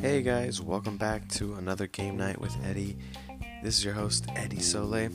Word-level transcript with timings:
Hey 0.00 0.22
guys, 0.22 0.62
welcome 0.62 0.96
back 0.96 1.26
to 1.30 1.54
another 1.54 1.88
game 1.88 2.16
night 2.16 2.40
with 2.40 2.56
Eddie. 2.64 2.96
This 3.64 3.78
is 3.78 3.84
your 3.84 3.94
host, 3.94 4.26
Eddie 4.36 4.60
Sole, 4.60 5.08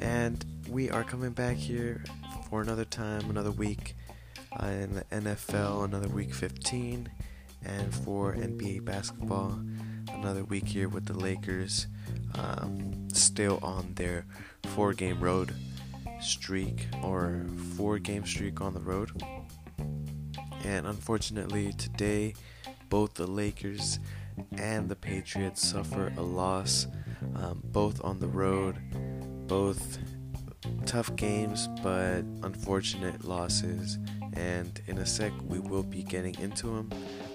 and 0.00 0.44
we 0.68 0.90
are 0.90 1.04
coming 1.04 1.30
back 1.30 1.54
here 1.54 2.02
for 2.50 2.60
another 2.60 2.84
time, 2.84 3.30
another 3.30 3.52
week 3.52 3.94
uh, 4.60 4.66
in 4.66 4.94
the 4.94 5.04
NFL, 5.12 5.84
another 5.84 6.08
week 6.08 6.34
15, 6.34 7.08
and 7.64 7.94
for 7.94 8.34
NBA 8.34 8.84
basketball, 8.84 9.60
another 10.08 10.42
week 10.42 10.66
here 10.66 10.88
with 10.88 11.06
the 11.06 11.16
Lakers, 11.16 11.86
um, 12.34 13.08
still 13.12 13.60
on 13.62 13.94
their 13.94 14.26
four 14.64 14.92
game 14.92 15.20
road 15.20 15.54
streak 16.20 16.88
or 17.00 17.46
four 17.76 18.00
game 18.00 18.26
streak 18.26 18.60
on 18.60 18.74
the 18.74 18.80
road. 18.80 19.12
And 20.64 20.86
unfortunately, 20.86 21.72
today, 21.74 22.34
both 22.88 23.14
the 23.14 23.26
Lakers 23.26 24.00
and 24.56 24.88
the 24.88 24.96
Patriots 24.96 25.66
suffer 25.66 26.12
a 26.16 26.22
loss, 26.22 26.86
um, 27.36 27.60
both 27.64 28.02
on 28.02 28.18
the 28.18 28.26
road, 28.26 28.78
both 29.46 29.98
tough 30.86 31.14
games, 31.16 31.68
but 31.82 32.22
unfortunate 32.42 33.24
losses. 33.24 33.98
And 34.32 34.80
in 34.86 34.98
a 34.98 35.06
sec, 35.06 35.32
we 35.46 35.58
will 35.58 35.82
be 35.82 36.02
getting 36.02 36.38
into 36.40 36.66
them. 36.68 36.90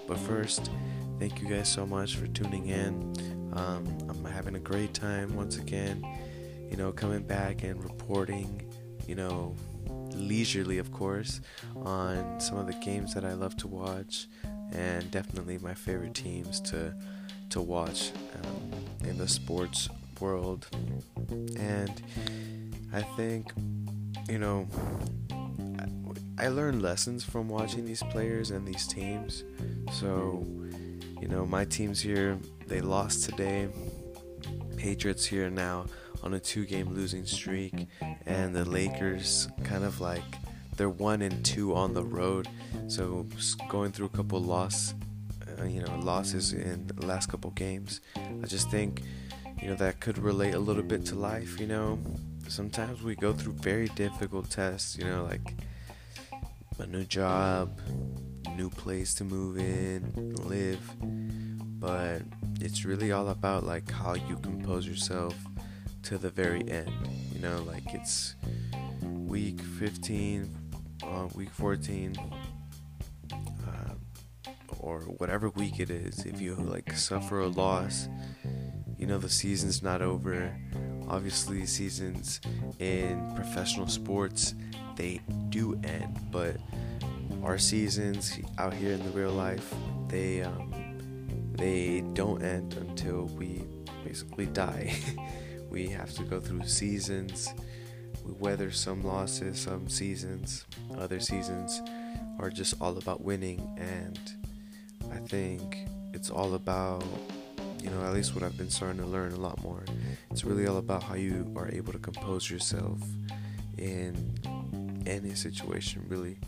But 0.06 0.18
first, 0.18 0.70
thank 1.18 1.40
you 1.40 1.48
guys 1.48 1.68
so 1.68 1.86
much 1.86 2.16
for 2.16 2.26
tuning 2.26 2.66
in. 2.66 3.52
Um, 3.54 3.86
I'm 4.08 4.24
having 4.24 4.56
a 4.56 4.60
great 4.60 4.92
time 4.94 5.34
once 5.34 5.56
again, 5.56 6.04
you 6.70 6.76
know, 6.76 6.92
coming 6.92 7.22
back 7.22 7.62
and 7.62 7.82
reporting, 7.82 8.70
you 9.06 9.14
know, 9.14 9.54
leisurely, 10.14 10.78
of 10.78 10.92
course, 10.92 11.40
on 11.76 12.40
some 12.40 12.58
of 12.58 12.66
the 12.66 12.74
games 12.74 13.14
that 13.14 13.24
I 13.24 13.32
love 13.32 13.56
to 13.58 13.68
watch 13.68 14.26
and 14.72 15.10
definitely 15.10 15.58
my 15.58 15.74
favorite 15.74 16.14
teams 16.14 16.60
to 16.60 16.94
to 17.50 17.60
watch 17.60 18.12
um, 18.44 18.70
in 19.08 19.18
the 19.18 19.26
sports 19.26 19.88
world. 20.20 20.68
And 21.56 22.02
I 22.92 23.02
think, 23.02 23.52
you 24.28 24.38
know, 24.38 24.68
I, 26.38 26.44
I 26.44 26.48
learned 26.48 26.80
lessons 26.80 27.24
from 27.24 27.48
watching 27.48 27.84
these 27.84 28.04
players 28.04 28.52
and 28.52 28.66
these 28.66 28.86
teams. 28.86 29.42
So, 29.92 30.46
you 31.20 31.26
know, 31.26 31.44
my 31.44 31.64
teams 31.64 32.00
here, 32.00 32.38
they 32.68 32.80
lost 32.80 33.28
today. 33.28 33.68
Patriots 34.76 35.26
here 35.26 35.50
now 35.50 35.86
on 36.22 36.34
a 36.34 36.40
two 36.40 36.66
game 36.66 36.94
losing 36.94 37.26
streak. 37.26 37.88
And 38.26 38.54
the 38.54 38.64
Lakers 38.64 39.48
kind 39.64 39.84
of 39.84 40.00
like 40.00 40.22
they're 40.76 40.88
one 40.88 41.22
and 41.22 41.44
two 41.44 41.74
on 41.74 41.92
the 41.92 42.02
road, 42.02 42.48
so 42.88 43.26
going 43.68 43.92
through 43.92 44.06
a 44.06 44.16
couple 44.16 44.40
loss, 44.40 44.94
uh, 45.58 45.64
you 45.64 45.82
know, 45.82 45.98
losses 45.98 46.54
in 46.54 46.86
the 46.86 47.04
last 47.04 47.28
couple 47.28 47.50
games. 47.50 48.00
I 48.16 48.46
just 48.46 48.70
think, 48.70 49.02
you 49.60 49.68
know, 49.68 49.74
that 49.74 50.00
could 50.00 50.16
relate 50.16 50.54
a 50.54 50.58
little 50.58 50.82
bit 50.82 51.04
to 51.06 51.16
life. 51.16 51.60
You 51.60 51.66
know, 51.66 51.98
sometimes 52.48 53.02
we 53.02 53.14
go 53.14 53.34
through 53.34 53.54
very 53.54 53.88
difficult 53.88 54.48
tests. 54.48 54.96
You 54.96 55.04
know, 55.04 55.24
like 55.24 55.54
a 56.78 56.86
new 56.86 57.04
job, 57.04 57.78
new 58.56 58.70
place 58.70 59.12
to 59.16 59.24
move 59.24 59.58
in, 59.58 60.34
live, 60.44 60.80
but 61.78 62.22
it's 62.60 62.86
really 62.86 63.12
all 63.12 63.28
about 63.28 63.64
like 63.64 63.90
how 63.90 64.14
you 64.14 64.36
compose 64.36 64.86
yourself 64.86 65.34
to 66.04 66.18
the 66.18 66.30
very 66.30 66.68
end. 66.68 66.90
You 67.32 67.40
know, 67.40 67.62
like 67.66 67.94
it's 67.94 68.36
week 69.02 69.60
15, 69.60 70.54
uh, 71.02 71.28
week 71.34 71.50
14 71.50 72.16
uh, 73.32 73.94
or 74.80 75.00
whatever 75.18 75.48
week 75.50 75.80
it 75.80 75.90
is 75.90 76.24
if 76.26 76.40
you 76.40 76.54
like 76.54 76.92
suffer 76.92 77.40
a 77.40 77.48
loss 77.48 78.08
you 78.98 79.06
know 79.06 79.18
the 79.18 79.28
season's 79.28 79.82
not 79.82 80.02
over 80.02 80.54
obviously 81.08 81.64
seasons 81.66 82.40
in 82.78 83.32
professional 83.34 83.88
sports 83.88 84.54
they 84.96 85.20
do 85.48 85.78
end 85.84 86.18
but 86.30 86.56
our 87.42 87.58
seasons 87.58 88.38
out 88.58 88.74
here 88.74 88.92
in 88.92 89.02
the 89.04 89.10
real 89.10 89.32
life 89.32 89.72
they 90.08 90.42
um, 90.42 90.72
they 91.56 92.02
don't 92.12 92.42
end 92.42 92.74
until 92.74 93.26
we 93.36 93.64
basically 94.04 94.46
die 94.46 94.94
we 95.70 95.86
have 95.88 96.12
to 96.14 96.22
go 96.24 96.40
through 96.40 96.66
seasons 96.66 97.54
we 98.24 98.32
weather 98.32 98.70
some 98.70 99.02
losses, 99.02 99.58
some 99.58 99.88
seasons. 99.88 100.66
Other 100.98 101.20
seasons 101.20 101.80
are 102.38 102.50
just 102.50 102.74
all 102.80 102.96
about 102.98 103.22
winning, 103.22 103.60
and 103.78 104.18
I 105.12 105.16
think 105.16 105.88
it's 106.12 106.30
all 106.30 106.54
about, 106.54 107.04
you 107.82 107.90
know, 107.90 108.02
at 108.04 108.12
least 108.12 108.34
what 108.34 108.44
I've 108.44 108.56
been 108.56 108.70
starting 108.70 109.00
to 109.00 109.06
learn 109.06 109.32
a 109.32 109.36
lot 109.36 109.62
more. 109.62 109.84
It's 110.30 110.44
really 110.44 110.66
all 110.66 110.76
about 110.76 111.02
how 111.02 111.14
you 111.14 111.52
are 111.56 111.68
able 111.70 111.92
to 111.92 111.98
compose 111.98 112.50
yourself 112.50 112.98
in 113.78 114.34
any 115.06 115.34
situation, 115.34 116.04
really. 116.08 116.38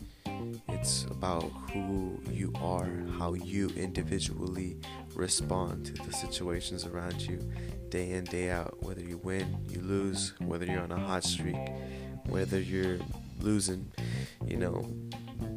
It's 0.69 1.05
about 1.05 1.51
who 1.71 2.19
you 2.29 2.53
are, 2.61 2.89
how 3.17 3.33
you 3.33 3.69
individually 3.69 4.77
respond 5.15 5.85
to 5.87 5.93
the 5.93 6.13
situations 6.13 6.85
around 6.85 7.21
you 7.21 7.39
day 7.93 8.09
in, 8.09 8.23
day 8.23 8.49
out. 8.49 8.81
Whether 8.81 9.01
you 9.01 9.19
win, 9.19 9.55
you 9.69 9.79
lose, 9.81 10.33
whether 10.39 10.65
you're 10.65 10.81
on 10.81 10.91
a 10.91 10.97
hot 10.97 11.23
streak, 11.23 11.55
whether 12.25 12.59
you're 12.59 12.97
losing, 13.39 13.91
you 14.47 14.57
know, 14.57 14.91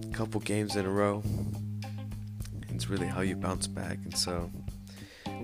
a 0.05 0.15
couple 0.15 0.39
games 0.43 0.77
in 0.77 0.85
a 0.85 0.91
row. 0.91 1.23
It's 2.69 2.91
really 2.91 3.07
how 3.07 3.23
you 3.23 3.37
bounce 3.37 3.67
back. 3.67 3.97
And 4.05 4.15
so, 4.15 4.51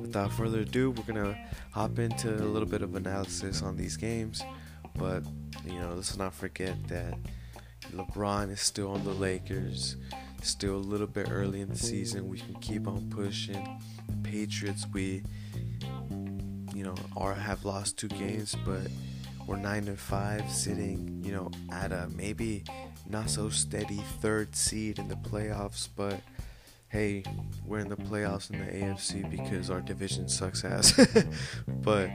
without 0.03 0.33
further 0.35 0.61
ado, 0.61 0.91
we're 0.91 1.11
going 1.15 1.33
to 1.33 1.39
hop 1.71 1.99
into 1.99 2.29
a 2.31 2.45
little 2.45 2.69
bit 2.69 2.83
of 2.83 2.95
analysis 2.95 3.63
on 3.63 3.75
these 3.75 3.97
games. 3.97 4.43
But, 4.95 5.25
you 5.65 5.81
know, 5.81 5.95
let's 5.95 6.19
not 6.19 6.35
forget 6.35 6.77
that 6.89 7.15
LeBron 7.95 8.51
is 8.51 8.61
still 8.61 8.93
on 8.93 9.03
the 9.05 9.15
Lakers. 9.15 9.97
Still 10.43 10.77
a 10.77 10.89
little 10.93 11.07
bit 11.07 11.31
early 11.31 11.63
in 11.63 11.71
the 11.71 11.77
season. 11.77 12.29
We 12.29 12.41
can 12.41 12.57
keep 12.57 12.87
on 12.87 13.09
pushing. 13.09 13.81
The 14.09 14.29
Patriots, 14.29 14.87
we, 14.93 15.23
you 16.83 16.89
know, 16.89 16.97
are 17.17 17.33
have 17.33 17.65
lost 17.65 17.97
two 17.97 18.09
games, 18.09 18.57
but 18.67 18.89
we're 19.47 19.57
nine 19.57 19.87
and 19.87 19.99
five, 19.99 20.51
sitting, 20.51 21.23
you 21.25 21.31
know, 21.31 21.49
at 21.71 21.93
a 21.93 22.09
maybe 22.17 22.65
not 23.09 23.31
so 23.31 23.49
steady 23.49 24.03
third 24.21 24.57
seed 24.57 24.99
in 24.99 25.07
the 25.07 25.15
playoffs. 25.15 25.89
But 25.95 26.21
hey, 26.89 27.23
we're 27.65 27.79
in 27.79 27.89
the 27.89 27.95
playoffs 27.95 28.51
in 28.51 28.59
the 28.59 28.73
AFC 28.73 29.31
because 29.31 29.71
our 29.71 29.81
division 29.81 30.29
sucks 30.29 30.65
ass. 30.65 30.99
but 31.69 32.11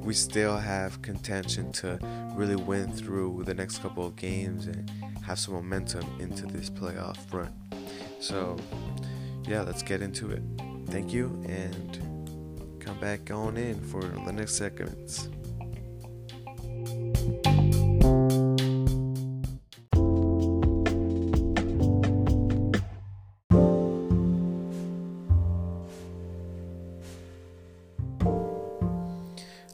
we 0.00 0.14
still 0.14 0.56
have 0.56 1.02
contention 1.02 1.70
to 1.72 1.98
really 2.34 2.56
win 2.56 2.90
through 2.90 3.42
the 3.44 3.52
next 3.52 3.82
couple 3.82 4.06
of 4.06 4.16
games 4.16 4.66
and 4.66 4.90
have 5.26 5.38
some 5.38 5.52
momentum 5.52 6.06
into 6.20 6.46
this 6.46 6.70
playoff 6.70 7.18
run. 7.34 7.52
So, 8.18 8.56
yeah, 9.46 9.60
let's 9.60 9.82
get 9.82 10.00
into 10.00 10.30
it. 10.30 10.42
Thank 10.86 11.12
you, 11.12 11.26
and 11.46 12.15
come 12.86 13.00
back 13.00 13.32
on 13.32 13.56
in 13.56 13.80
for 13.80 14.00
the 14.00 14.32
next 14.32 14.54
segments. 14.54 15.28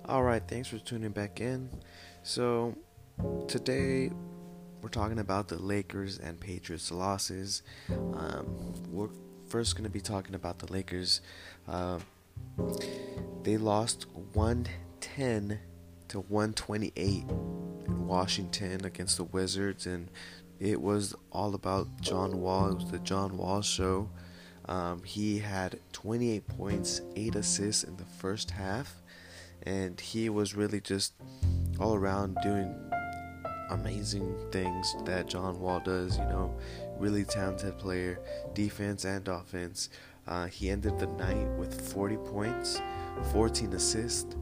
All 0.07 0.23
right, 0.23 0.43
thanks 0.49 0.69
for 0.69 0.79
tuning 0.79 1.11
back 1.11 1.43
in. 1.43 1.69
So, 2.23 2.75
today 3.47 4.11
we're 4.81 4.89
talking 4.89 5.19
about 5.19 5.49
the 5.49 5.59
Lakers 5.59 6.19
and 6.19 6.41
Patriots 6.41 6.91
losses. 6.91 7.63
Um, 7.91 8.75
we're 8.91 9.11
first 9.49 9.75
going 9.75 9.85
to 9.85 9.91
be 9.91 10.01
talking 10.01 10.35
about 10.35 10.59
the 10.59 10.73
Lakers. 10.73 11.21
Uh, 11.69 11.99
they 13.43 13.57
lost 13.57 14.07
110 14.35 15.59
to 16.09 16.21
128 16.21 17.25
in 17.87 18.07
Washington 18.07 18.85
against 18.85 19.17
the 19.17 19.25
Wizards, 19.25 19.87
and 19.87 20.11
it 20.61 20.81
was 20.81 21.15
all 21.31 21.55
about 21.55 22.01
John 22.01 22.41
Wall. 22.41 22.71
It 22.71 22.75
was 22.75 22.91
the 22.91 22.99
John 23.01 23.37
Wall 23.37 23.63
show. 23.63 24.11
Um, 24.67 25.03
he 25.03 25.39
had 25.39 25.81
28 25.93 26.47
points, 26.47 27.01
8 27.17 27.35
assists 27.35 27.83
in 27.83 27.97
the 27.97 28.05
first 28.05 28.53
half, 28.53 29.03
and 29.65 30.01
he 30.01 30.29
was 30.29 30.55
really 30.55 30.81
just 30.81 31.15
all 31.81 31.95
around 31.95 32.37
doing 32.43 32.75
amazing 33.71 34.37
things 34.53 34.95
that 35.05 35.27
John 35.27 35.59
Wall 35.59 35.81
does. 35.81 36.19
You 36.19 36.25
know, 36.25 36.55
really 36.99 37.25
talented 37.25 37.79
player, 37.79 38.21
defense 38.55 39.05
and 39.05 39.27
offense. 39.27 39.89
Uh, 40.27 40.47
he 40.47 40.71
ended 40.71 40.99
the 40.99 41.07
night 41.07 41.49
with 41.59 41.93
40 41.93 42.17
points, 42.17 42.81
14 43.33 43.73
assists, 43.73 44.37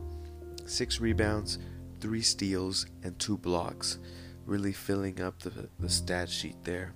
6 0.67 1.01
rebounds, 1.01 1.59
3 2.01 2.21
steals, 2.21 2.87
and 3.03 3.19
2 3.19 3.39
blocks. 3.39 3.99
Really 4.47 4.73
filling 4.73 5.21
up 5.21 5.39
the, 5.41 5.69
the 5.79 5.89
stat 5.89 6.29
sheet 6.29 6.57
there. 6.65 6.95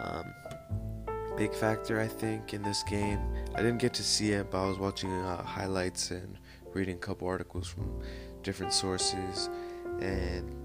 Um, 0.00 0.24
big 1.36 1.54
factor, 1.54 2.00
I 2.00 2.08
think, 2.08 2.54
in 2.54 2.62
this 2.62 2.82
game. 2.84 3.20
I 3.54 3.58
didn't 3.58 3.78
get 3.78 3.94
to 3.94 4.02
see 4.02 4.32
it, 4.32 4.50
but 4.50 4.64
I 4.64 4.66
was 4.66 4.78
watching 4.78 5.10
uh, 5.10 5.42
highlights 5.42 6.10
and 6.10 6.38
reading 6.72 6.96
a 6.96 6.98
couple 6.98 7.28
articles 7.28 7.68
from 7.68 8.02
different 8.42 8.72
sources, 8.72 9.48
and 10.00 10.63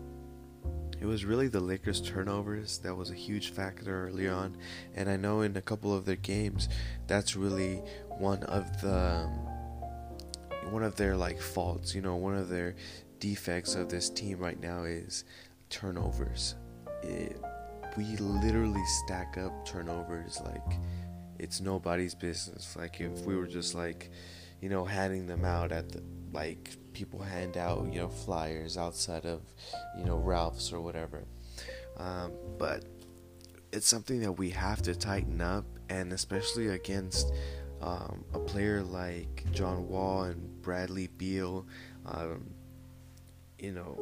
it 1.01 1.06
was 1.06 1.24
really 1.25 1.48
the 1.48 1.60
Lakers' 1.60 2.01
turnovers 2.01 2.80
that 2.80 2.96
was 2.96 3.10
a 3.10 3.16
huge 3.16 3.51
factor 3.51 4.07
early 4.07 4.28
on. 4.28 4.57
And 4.96 5.10
I 5.10 5.16
know 5.16 5.42
in 5.42 5.56
a 5.56 5.62
couple 5.62 5.96
of 5.96 6.06
their 6.06 6.18
games, 6.18 6.68
that's 7.07 7.36
really 7.36 7.81
one 8.18 8.44
of 8.44 8.81
the 8.81 8.98
um, 8.98 9.30
one 10.72 10.84
of 10.84 10.96
their 10.96 11.16
like 11.16 11.42
faults. 11.42 11.96
You 11.96 12.01
know, 12.01 12.16
one 12.16 12.36
of 12.36 12.50
their 12.50 12.75
defects 13.19 13.75
of 13.75 13.90
this 13.90 14.10
team 14.10 14.40
right 14.40 14.60
now 14.60 14.84
is 14.84 15.24
turnovers. 15.69 16.56
It, 17.04 17.42
we 17.98 18.18
literally 18.18 18.84
stack 19.06 19.38
up 19.38 19.66
turnovers 19.66 20.42
like 20.46 20.80
it's 21.40 21.62
nobody's 21.62 22.13
business. 22.13 22.75
Like 22.78 23.00
if 23.00 23.22
we 23.22 23.36
were 23.36 23.48
just 23.48 23.74
like, 23.74 24.12
you 24.62 24.69
know, 24.69 24.84
handing 24.84 25.25
them 25.25 25.46
out 25.46 25.72
at 25.72 25.90
the 25.90 26.04
like 26.34 26.72
people 26.94 27.21
hand 27.21 27.57
out, 27.57 27.91
you 27.91 28.00
know, 28.00 28.09
flyers 28.09 28.77
outside 28.77 29.25
of, 29.25 29.41
you 29.97 30.06
know, 30.06 30.18
Ralph's 30.18 30.71
or 30.71 30.81
whatever. 30.81 31.24
Um, 31.97 32.31
but 32.57 32.83
it's 33.71 33.88
something 33.88 34.21
that 34.21 34.31
we 34.31 34.50
have 34.51 34.81
to 34.83 34.95
tighten 34.95 35.41
up, 35.41 35.65
and 35.89 36.13
especially 36.13 36.69
against 36.69 37.31
um, 37.81 38.24
a 38.33 38.39
player 38.39 38.81
like 38.81 39.45
John 39.51 39.88
Wall 39.88 40.24
and 40.24 40.62
Bradley 40.62 41.07
Beal. 41.18 41.65
Um, 42.06 42.50
you 43.57 43.71
know, 43.71 44.00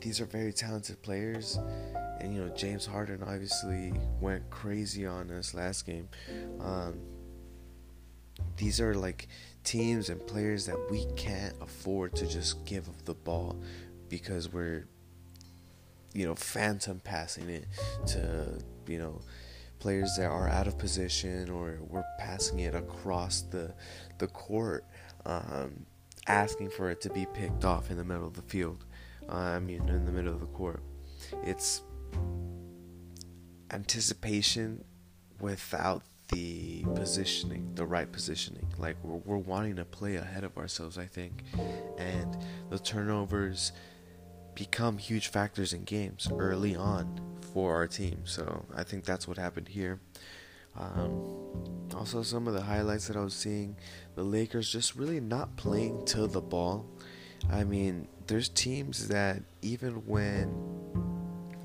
these 0.00 0.20
are 0.20 0.26
very 0.26 0.52
talented 0.52 1.00
players, 1.02 1.58
and 2.20 2.34
you 2.34 2.44
know 2.44 2.54
James 2.54 2.86
Harden 2.86 3.22
obviously 3.22 3.92
went 4.20 4.48
crazy 4.50 5.06
on 5.06 5.30
us 5.30 5.54
last 5.54 5.86
game. 5.86 6.08
Um, 6.60 7.00
these 8.56 8.80
are 8.80 8.94
like 8.94 9.28
teams 9.64 10.08
and 10.08 10.24
players 10.26 10.66
that 10.66 10.90
we 10.90 11.06
can't 11.16 11.54
afford 11.60 12.14
to 12.16 12.26
just 12.26 12.64
give 12.64 12.88
up 12.88 13.04
the 13.04 13.14
ball 13.14 13.60
because 14.08 14.52
we're 14.52 14.86
you 16.12 16.26
know 16.26 16.34
phantom 16.34 17.00
passing 17.00 17.48
it 17.48 17.66
to 18.06 18.58
you 18.86 18.98
know 18.98 19.20
players 19.78 20.16
that 20.16 20.26
are 20.26 20.48
out 20.48 20.66
of 20.66 20.76
position 20.76 21.48
or 21.48 21.78
we're 21.88 22.04
passing 22.18 22.60
it 22.60 22.74
across 22.74 23.42
the 23.42 23.72
the 24.18 24.26
court 24.26 24.84
um, 25.24 25.86
asking 26.26 26.68
for 26.68 26.90
it 26.90 27.00
to 27.00 27.10
be 27.10 27.26
picked 27.32 27.64
off 27.64 27.90
in 27.90 27.96
the 27.96 28.04
middle 28.04 28.26
of 28.26 28.34
the 28.34 28.42
field 28.42 28.84
uh, 29.30 29.36
I 29.36 29.60
mean 29.60 29.88
in 29.88 30.04
the 30.04 30.12
middle 30.12 30.32
of 30.32 30.40
the 30.40 30.46
court. 30.46 30.82
It's 31.44 31.82
anticipation 33.70 34.84
without 35.40 36.02
the 36.32 36.84
positioning, 36.94 37.70
the 37.74 37.86
right 37.86 38.10
positioning. 38.10 38.66
Like 38.78 38.96
we're, 39.02 39.16
we're 39.24 39.36
wanting 39.36 39.76
to 39.76 39.84
play 39.84 40.16
ahead 40.16 40.44
of 40.44 40.56
ourselves, 40.58 40.98
I 40.98 41.06
think, 41.06 41.44
and 41.98 42.36
the 42.70 42.78
turnovers 42.78 43.72
become 44.54 44.98
huge 44.98 45.28
factors 45.28 45.72
in 45.72 45.84
games 45.84 46.28
early 46.36 46.76
on 46.76 47.20
for 47.52 47.74
our 47.74 47.86
team. 47.86 48.20
So 48.24 48.64
I 48.74 48.82
think 48.84 49.04
that's 49.04 49.26
what 49.26 49.38
happened 49.38 49.68
here. 49.68 50.00
Um, 50.78 51.12
also, 51.94 52.22
some 52.22 52.46
of 52.46 52.54
the 52.54 52.62
highlights 52.62 53.08
that 53.08 53.16
I 53.16 53.20
was 53.20 53.34
seeing, 53.34 53.76
the 54.14 54.22
Lakers 54.22 54.70
just 54.70 54.94
really 54.94 55.20
not 55.20 55.56
playing 55.56 56.04
to 56.06 56.26
the 56.26 56.40
ball. 56.40 56.86
I 57.50 57.64
mean, 57.64 58.06
there's 58.26 58.48
teams 58.48 59.08
that 59.08 59.42
even 59.62 60.06
when 60.06 60.54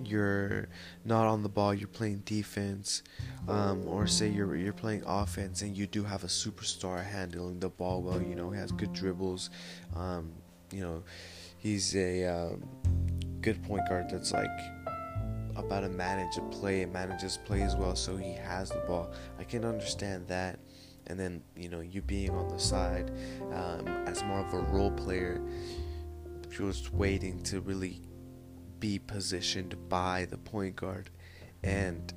you're 0.05 0.67
not 1.03 1.25
on 1.25 1.43
the 1.43 1.49
ball, 1.49 1.73
you're 1.73 1.87
playing 1.87 2.23
defense, 2.25 3.03
um, 3.47 3.87
or 3.87 4.07
say 4.07 4.29
you're 4.29 4.55
you're 4.55 4.73
playing 4.73 5.03
offense 5.05 5.61
and 5.61 5.75
you 5.75 5.87
do 5.87 6.03
have 6.03 6.23
a 6.23 6.27
superstar 6.27 7.03
handling 7.03 7.59
the 7.59 7.69
ball 7.69 8.01
well. 8.01 8.21
You 8.21 8.35
know, 8.35 8.51
he 8.51 8.59
has 8.59 8.71
good 8.71 8.93
dribbles. 8.93 9.49
Um, 9.95 10.31
you 10.71 10.81
know, 10.81 11.03
he's 11.57 11.95
a 11.95 12.25
um, 12.25 12.63
good 13.41 13.61
point 13.63 13.87
guard 13.87 14.09
that's 14.09 14.33
like 14.33 14.49
about 15.55 15.81
to 15.81 15.89
manage 15.89 16.37
a 16.37 16.41
play 16.41 16.81
and 16.81 16.91
manages 16.91 17.37
play 17.45 17.61
as 17.61 17.75
well. 17.75 17.95
So 17.95 18.17
he 18.17 18.33
has 18.33 18.69
the 18.69 18.83
ball. 18.87 19.11
I 19.39 19.43
can 19.43 19.63
understand 19.63 20.27
that. 20.27 20.59
And 21.07 21.19
then 21.19 21.43
you 21.55 21.69
know 21.69 21.81
you 21.81 22.01
being 22.01 22.31
on 22.31 22.47
the 22.47 22.57
side 22.57 23.11
um, 23.53 23.87
as 24.07 24.23
more 24.23 24.39
of 24.39 24.51
a 24.53 24.59
role 24.71 24.89
player, 24.91 25.39
just 26.49 26.93
waiting 26.93 27.41
to 27.43 27.61
really 27.61 28.01
be 28.85 28.99
positioned 28.99 29.75
by 29.89 30.27
the 30.29 30.37
point 30.37 30.75
guard. 30.75 31.09
And 31.63 32.13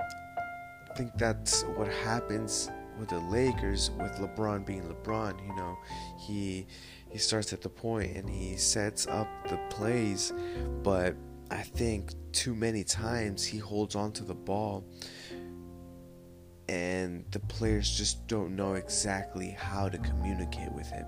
I 0.00 0.94
think 0.94 1.10
that's 1.16 1.62
what 1.76 1.88
happens 1.88 2.70
with 2.98 3.10
the 3.10 3.18
Lakers 3.18 3.90
with 3.98 4.12
LeBron 4.12 4.64
being 4.64 4.82
LeBron, 4.84 5.46
you 5.46 5.54
know, 5.56 5.76
he 6.18 6.66
he 7.10 7.18
starts 7.18 7.52
at 7.52 7.60
the 7.60 7.68
point 7.68 8.16
and 8.16 8.30
he 8.30 8.56
sets 8.56 9.06
up 9.08 9.28
the 9.48 9.58
plays, 9.68 10.32
but 10.82 11.16
I 11.50 11.62
think 11.62 12.14
too 12.32 12.54
many 12.54 12.82
times 12.82 13.44
he 13.44 13.58
holds 13.58 13.94
on 13.94 14.12
to 14.12 14.24
the 14.24 14.34
ball 14.34 14.84
and 16.68 17.24
the 17.30 17.40
players 17.40 17.90
just 17.90 18.26
don't 18.26 18.56
know 18.56 18.74
exactly 18.74 19.50
how 19.50 19.88
to 19.90 19.98
communicate 19.98 20.72
with 20.72 20.86
him 20.86 21.06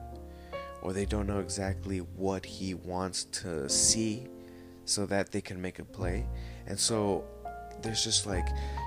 or 0.82 0.92
they 0.92 1.06
don't 1.06 1.28
know 1.28 1.38
exactly 1.38 1.98
what 1.98 2.44
he 2.44 2.74
wants 2.74 3.24
to 3.24 3.68
see 3.68 4.26
so 4.84 5.06
that 5.06 5.32
they 5.32 5.40
can 5.40 5.60
make 5.60 5.78
a 5.78 5.84
play. 5.84 6.26
And 6.66 6.78
so 6.78 7.24
there's 7.82 8.04
just 8.04 8.26
like 8.26 8.46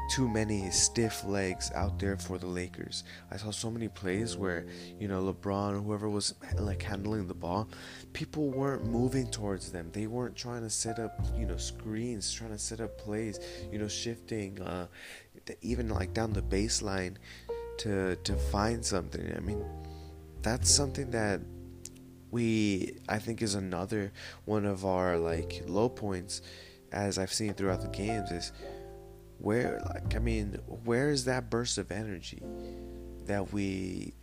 too 0.09 0.27
many 0.27 0.69
stiff 0.69 1.23
legs 1.25 1.71
out 1.73 1.99
there 1.99 2.17
for 2.17 2.37
the 2.37 2.47
Lakers. 2.47 3.03
I 3.31 3.37
saw 3.37 3.51
so 3.51 3.69
many 3.69 3.87
plays 3.87 4.37
where, 4.37 4.65
you 4.99 5.07
know, 5.07 5.21
LeBron, 5.33 5.83
whoever 5.83 6.09
was 6.09 6.35
like 6.57 6.81
handling 6.81 7.27
the 7.27 7.33
ball, 7.33 7.69
people 8.13 8.49
weren't 8.49 8.85
moving 8.85 9.29
towards 9.29 9.71
them. 9.71 9.89
They 9.91 10.07
weren't 10.07 10.35
trying 10.35 10.61
to 10.61 10.69
set 10.69 10.99
up, 10.99 11.19
you 11.35 11.45
know, 11.45 11.57
screens, 11.57 12.31
trying 12.31 12.51
to 12.51 12.59
set 12.59 12.79
up 12.79 12.97
plays, 12.97 13.39
you 13.71 13.79
know, 13.79 13.87
shifting 13.87 14.61
uh 14.61 14.87
even 15.61 15.89
like 15.89 16.13
down 16.13 16.33
the 16.33 16.41
baseline 16.41 17.15
to 17.79 18.15
to 18.17 18.35
find 18.35 18.83
something. 18.85 19.33
I 19.35 19.39
mean, 19.39 19.63
that's 20.41 20.69
something 20.69 21.11
that 21.11 21.41
we 22.31 22.97
I 23.07 23.19
think 23.19 23.41
is 23.41 23.55
another 23.55 24.11
one 24.45 24.65
of 24.65 24.85
our 24.85 25.17
like 25.17 25.63
low 25.67 25.89
points 25.89 26.41
as 26.91 27.17
I've 27.17 27.33
seen 27.33 27.53
throughout 27.53 27.81
the 27.81 27.89
games 27.89 28.31
is 28.31 28.51
where 29.37 29.81
like 29.87 30.15
I 30.15 30.19
mean 30.19 30.59
where 30.83 31.09
is 31.09 31.25
that 31.25 31.49
burst 31.49 31.77
of 31.77 31.91
energy 31.91 32.41
that 33.25 33.51
we 33.53 34.13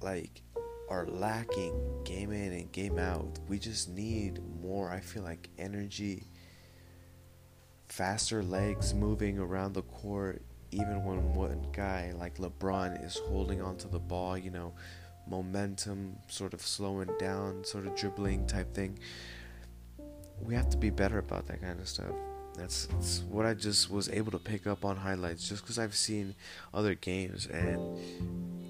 like 0.00 0.42
are 0.88 1.06
lacking 1.06 1.74
game 2.04 2.32
in 2.32 2.52
and 2.52 2.72
game 2.72 2.98
out. 2.98 3.38
We 3.46 3.58
just 3.58 3.88
need 3.88 4.40
more 4.62 4.90
I 4.90 5.00
feel 5.00 5.22
like 5.22 5.48
energy 5.58 6.24
faster 7.88 8.42
legs 8.42 8.94
moving 8.94 9.38
around 9.38 9.72
the 9.72 9.82
court 9.82 10.42
even 10.70 11.04
when 11.04 11.34
one 11.34 11.66
guy 11.72 12.12
like 12.18 12.36
LeBron 12.36 13.04
is 13.04 13.16
holding 13.16 13.62
onto 13.62 13.88
the 13.88 13.98
ball, 13.98 14.36
you 14.36 14.50
know, 14.50 14.74
momentum 15.28 16.16
sort 16.28 16.54
of 16.54 16.60
slowing 16.60 17.10
down, 17.18 17.64
sort 17.64 17.86
of 17.86 17.94
dribbling 17.94 18.46
type 18.46 18.72
thing. 18.74 18.98
We 20.40 20.54
have 20.54 20.70
to 20.70 20.76
be 20.76 20.90
better 20.90 21.18
about 21.18 21.46
that 21.48 21.60
kind 21.60 21.80
of 21.80 21.88
stuff. 21.88 22.12
That's, 22.56 22.86
that's 22.86 23.20
what 23.28 23.46
I 23.46 23.54
just 23.54 23.90
was 23.90 24.08
able 24.08 24.32
to 24.32 24.38
pick 24.38 24.66
up 24.66 24.84
on 24.84 24.96
highlights 24.96 25.48
just 25.48 25.62
because 25.62 25.78
I've 25.78 25.94
seen 25.94 26.34
other 26.74 26.94
games 26.94 27.46
and 27.46 27.98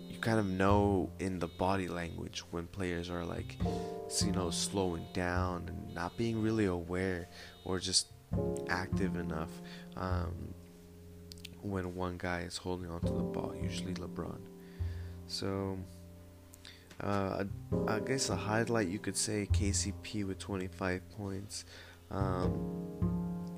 you 0.09 0.19
kind 0.21 0.39
of 0.39 0.47
know 0.47 1.11
in 1.21 1.39
the 1.39 1.47
body 1.47 1.89
language 1.89 2.43
when 2.51 2.67
players 2.67 3.09
are 3.09 3.25
like, 3.25 3.57
you 4.25 4.33
know, 4.33 4.51
slowing 4.51 5.07
down 5.15 5.65
and 5.69 5.95
not 5.95 6.17
being 6.19 6.43
really 6.43 6.67
aware 6.67 7.29
or 7.65 7.79
just 7.79 8.09
active 8.69 9.17
enough 9.17 9.51
um, 9.97 10.35
when 11.63 11.95
one 11.95 12.19
guy 12.19 12.41
is 12.41 12.57
holding 12.57 12.91
onto 12.91 13.15
the 13.15 13.23
ball, 13.23 13.55
usually 13.61 13.95
LeBron. 13.95 14.39
So 15.29 15.79
uh, 17.01 17.45
I 17.87 18.01
guess 18.01 18.29
a 18.29 18.37
highlight 18.37 18.89
you 18.89 18.99
could 18.99 19.17
say 19.17 19.49
KCP 19.53 20.27
with 20.27 20.39
25 20.39 21.09
points. 21.17 21.65
Um, 22.11 22.59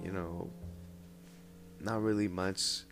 you 0.02 0.12
know, 0.12 0.50
not 1.80 2.02
really 2.02 2.28
much 2.28 2.82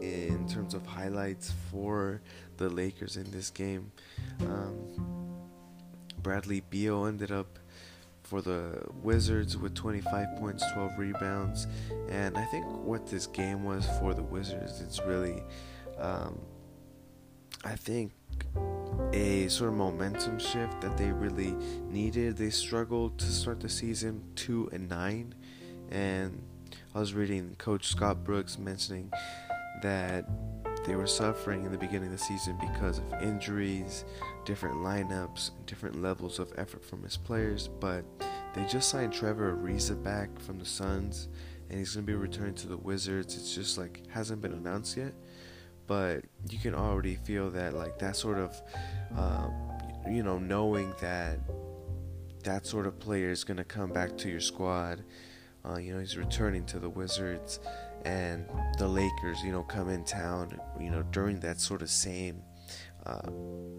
in 0.00 0.46
terms 0.48 0.74
of 0.74 0.86
highlights 0.86 1.52
for 1.70 2.20
the 2.56 2.68
Lakers 2.68 3.16
in 3.16 3.30
this 3.30 3.50
game. 3.50 3.92
Um, 4.40 4.76
Bradley 6.22 6.60
Beal 6.70 7.06
ended 7.06 7.30
up 7.30 7.58
for 8.22 8.40
the 8.40 8.82
Wizards 9.02 9.56
with 9.56 9.74
25 9.74 10.36
points, 10.38 10.64
12 10.72 10.98
rebounds, 10.98 11.66
and 12.08 12.36
I 12.38 12.44
think 12.46 12.64
what 12.66 13.06
this 13.06 13.26
game 13.26 13.64
was 13.64 13.86
for 14.00 14.14
the 14.14 14.22
Wizards, 14.22 14.80
it's 14.80 15.00
really, 15.02 15.42
um, 15.98 16.40
I 17.64 17.76
think 17.76 18.12
a 19.12 19.48
sort 19.48 19.70
of 19.70 19.76
momentum 19.76 20.38
shift 20.38 20.80
that 20.80 20.96
they 20.96 21.10
really 21.12 21.54
needed. 21.88 22.36
They 22.36 22.50
struggled 22.50 23.18
to 23.18 23.26
start 23.26 23.60
the 23.60 23.68
season 23.68 24.22
two 24.34 24.68
and 24.72 24.88
nine, 24.88 25.34
and 25.90 26.42
I 26.94 27.00
was 27.00 27.14
reading 27.14 27.54
Coach 27.58 27.88
Scott 27.88 28.24
Brooks 28.24 28.58
mentioning 28.58 29.12
that 29.82 30.28
they 30.86 30.96
were 30.96 31.06
suffering 31.06 31.64
in 31.64 31.72
the 31.72 31.78
beginning 31.78 32.12
of 32.12 32.18
the 32.18 32.24
season 32.24 32.58
because 32.60 32.98
of 32.98 33.22
injuries, 33.22 34.04
different 34.44 34.76
lineups, 34.76 35.50
different 35.66 36.02
levels 36.02 36.38
of 36.38 36.52
effort 36.56 36.84
from 36.84 37.02
his 37.02 37.16
players. 37.16 37.68
But 37.68 38.04
they 38.54 38.64
just 38.66 38.90
signed 38.90 39.12
Trevor 39.12 39.56
Ariza 39.56 40.02
back 40.02 40.38
from 40.40 40.58
the 40.58 40.64
Suns, 40.66 41.28
and 41.70 41.78
he's 41.78 41.94
going 41.94 42.06
to 42.06 42.12
be 42.12 42.16
returning 42.16 42.54
to 42.56 42.68
the 42.68 42.76
Wizards. 42.76 43.36
It's 43.36 43.54
just 43.54 43.78
like 43.78 44.02
hasn't 44.10 44.42
been 44.42 44.52
announced 44.52 44.96
yet, 44.96 45.14
but 45.86 46.24
you 46.48 46.58
can 46.58 46.74
already 46.74 47.16
feel 47.16 47.50
that 47.50 47.74
like 47.74 47.98
that 47.98 48.16
sort 48.16 48.38
of, 48.38 48.60
um, 49.16 49.52
you 50.10 50.22
know, 50.22 50.38
knowing 50.38 50.94
that 51.00 51.38
that 52.44 52.66
sort 52.66 52.86
of 52.86 52.98
player 52.98 53.30
is 53.30 53.44
going 53.44 53.56
to 53.56 53.64
come 53.64 53.90
back 53.90 54.16
to 54.18 54.28
your 54.28 54.40
squad. 54.40 55.02
Uh, 55.64 55.78
you 55.78 55.94
know, 55.94 55.98
he's 55.98 56.16
returning 56.16 56.64
to 56.66 56.78
the 56.78 56.88
Wizards 56.90 57.58
and 58.04 58.46
the 58.78 58.86
Lakers, 58.86 59.42
you 59.42 59.50
know, 59.50 59.62
come 59.62 59.88
in 59.88 60.04
town, 60.04 60.60
you 60.78 60.90
know, 60.90 61.02
during 61.10 61.40
that 61.40 61.58
sort 61.58 61.80
of 61.80 61.88
same 61.88 62.42
uh, 63.06 63.30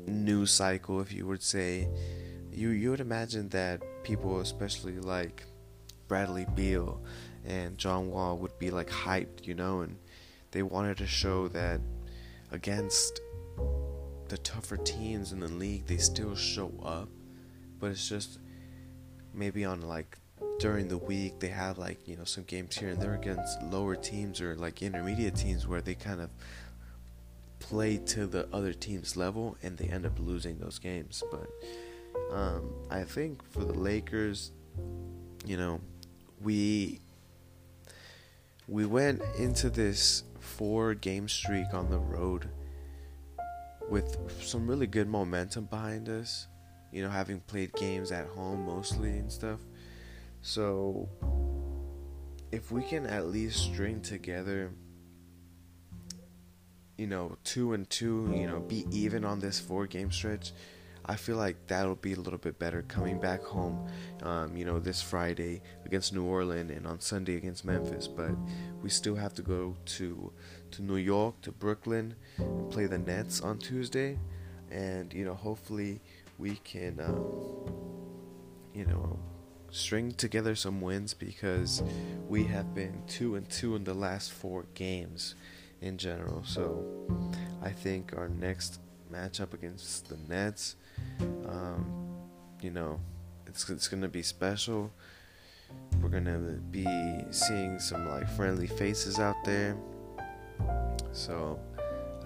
news 0.08 0.52
cycle, 0.52 1.00
if 1.02 1.12
you 1.12 1.28
would 1.28 1.44
say, 1.44 1.88
you 2.52 2.70
you 2.70 2.90
would 2.90 3.02
imagine 3.02 3.50
that 3.50 3.82
people, 4.04 4.40
especially 4.40 5.00
like 5.00 5.44
Bradley 6.08 6.46
Beal 6.56 7.04
and 7.46 7.78
John 7.78 8.10
Wall, 8.10 8.38
would 8.38 8.58
be 8.60 8.72
like 8.72 8.90
hyped, 8.90 9.46
you 9.46 9.54
know, 9.54 9.82
and 9.82 9.98
they 10.52 10.64
wanted 10.64 10.98
to 10.98 11.08
show 11.08 11.48
that 11.50 11.82
against 12.52 13.22
the 14.28 14.38
tougher 14.40 14.78
teams 14.78 15.32
in 15.32 15.40
the 15.40 15.48
league, 15.48 15.86
they 15.86 15.98
still 15.98 16.36
show 16.36 16.72
up, 16.84 17.10
but 17.80 17.92
it's 17.92 18.08
just 18.08 18.40
maybe 19.34 19.66
on 19.66 19.82
like 19.82 20.18
during 20.60 20.88
the 20.88 20.98
week 20.98 21.38
they 21.40 21.50
have 21.50 21.78
like 21.78 22.08
you 22.08 22.16
know 22.16 22.24
some 22.24 22.44
games 22.46 22.78
here 22.78 22.90
and 22.90 23.02
there 23.02 23.14
against 23.14 23.62
lower 23.64 23.96
teams 23.96 24.40
or 24.40 24.56
like 24.56 24.82
intermediate 24.82 25.36
teams 25.36 25.68
where 25.68 25.82
they 25.82 25.94
kind 25.94 26.22
of 26.22 26.30
play 27.60 27.98
to 27.98 28.26
the 28.26 28.48
other 28.54 28.72
team's 28.72 29.18
level 29.18 29.58
and 29.62 29.78
they 29.78 29.86
end 29.88 30.06
up 30.06 30.18
losing 30.20 30.58
those 30.60 30.80
games. 30.80 31.24
But 31.32 31.50
um, 32.32 32.74
i 32.90 33.04
think 33.04 33.44
for 33.52 33.64
the 33.64 33.74
lakers 33.74 34.52
you 35.46 35.58
know 35.58 35.80
we 36.42 37.00
we 38.68 38.86
went 38.86 39.22
into 39.38 39.70
this 39.70 40.24
four 40.58 40.94
game 40.94 41.28
streak 41.28 41.74
on 41.74 41.90
the 41.90 42.00
road 42.00 42.50
with 43.90 44.18
some 44.42 44.68
really 44.68 44.88
good 44.88 45.08
momentum 45.08 45.66
behind 45.66 46.10
us 46.10 46.48
you 46.96 47.04
know 47.04 47.10
having 47.10 47.42
played 47.42 47.74
games 47.74 48.10
at 48.14 48.26
home 48.28 48.66
mostly 48.66 49.10
and 49.10 49.30
stuff. 49.30 49.60
So, 50.42 51.10
if 52.54 52.72
we 52.72 52.84
can 52.84 53.06
at 53.06 53.28
least 53.28 53.58
string 53.58 54.00
together, 54.00 54.72
you 56.98 57.08
know, 57.08 57.38
two 57.44 57.74
and 57.74 57.90
two, 57.90 58.34
you 58.34 58.48
know, 58.48 58.62
be 58.62 58.86
even 58.92 59.26
on 59.26 59.40
this 59.40 59.60
four 59.60 59.88
game 59.88 60.10
stretch, 60.10 60.54
I 61.08 61.16
feel 61.16 61.38
like 61.38 61.56
that'll 61.68 61.96
be 61.96 62.14
a 62.14 62.20
little 62.20 62.40
bit 62.40 62.58
better 62.58 62.82
coming 62.84 63.20
back 63.20 63.44
home, 63.44 63.88
um, 64.24 64.58
you 64.58 64.66
know, 64.66 64.80
this 64.80 65.02
Friday 65.02 65.62
against 65.86 66.14
New 66.14 66.26
Orleans 66.26 66.72
and 66.72 66.88
on 66.88 67.00
Sunday 67.00 67.36
against 67.36 67.64
Memphis. 67.64 68.08
But 68.08 68.32
we 68.82 68.90
still 68.90 69.16
have 69.16 69.34
to 69.36 69.42
go 69.42 69.76
to 69.86 70.32
to 70.72 70.82
New 70.82 70.98
York, 70.98 71.40
to 71.42 71.52
Brooklyn, 71.52 72.16
and 72.38 72.70
play 72.72 72.88
the 72.88 72.98
Nets 72.98 73.42
on 73.42 73.60
Tuesday, 73.60 74.18
and 74.72 75.14
you 75.14 75.26
know, 75.26 75.36
hopefully 75.36 76.02
we 76.38 76.56
can, 76.64 77.00
um, 77.00 77.86
you 78.74 78.86
know 78.86 79.20
string 79.72 80.10
together 80.14 80.56
some 80.56 80.80
wins 80.80 81.14
because 81.14 81.84
we 82.30 82.46
have 82.46 82.74
been 82.74 83.04
two 83.08 83.36
and 83.36 83.50
two 83.50 83.76
in 83.76 83.84
the 83.84 83.94
last 83.94 84.32
four 84.32 84.66
games 84.74 85.36
in 85.82 85.98
general. 85.98 86.42
So 86.46 86.86
I 87.62 87.72
think 87.72 88.14
our 88.16 88.30
next 88.30 88.80
matchup 89.12 89.54
against 89.54 90.08
the 90.08 90.18
Nets, 90.30 90.78
um, 91.48 91.86
you 92.62 92.72
know, 92.72 93.00
it's 93.48 93.70
it's 93.70 93.88
gonna 93.88 94.08
be 94.08 94.22
special. 94.22 94.92
We're 96.02 96.10
gonna 96.10 96.40
be 96.72 96.86
seeing 97.32 97.80
some 97.80 98.10
like 98.10 98.30
friendly 98.30 98.68
faces 98.68 99.20
out 99.20 99.36
there. 99.46 99.78
So 101.12 101.60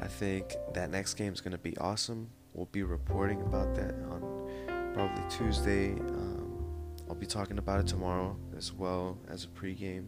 I 0.02 0.08
think 0.08 0.56
that 0.74 0.90
next 0.90 1.16
game 1.16 1.34
is 1.34 1.42
gonna 1.42 1.58
be 1.58 1.78
awesome. 1.78 2.30
We'll 2.54 2.68
be 2.72 2.84
reporting 2.84 3.42
about 3.42 3.76
that 3.76 3.94
on 4.10 4.92
probably 4.94 5.24
Tuesday. 5.30 5.92
Um, 5.92 6.66
I'll 7.08 7.16
be 7.16 7.26
talking 7.26 7.58
about 7.58 7.80
it 7.82 7.88
tomorrow 7.88 8.36
as 8.58 8.74
well 8.74 9.18
as 9.30 9.46
a 9.46 9.48
pregame, 9.48 10.08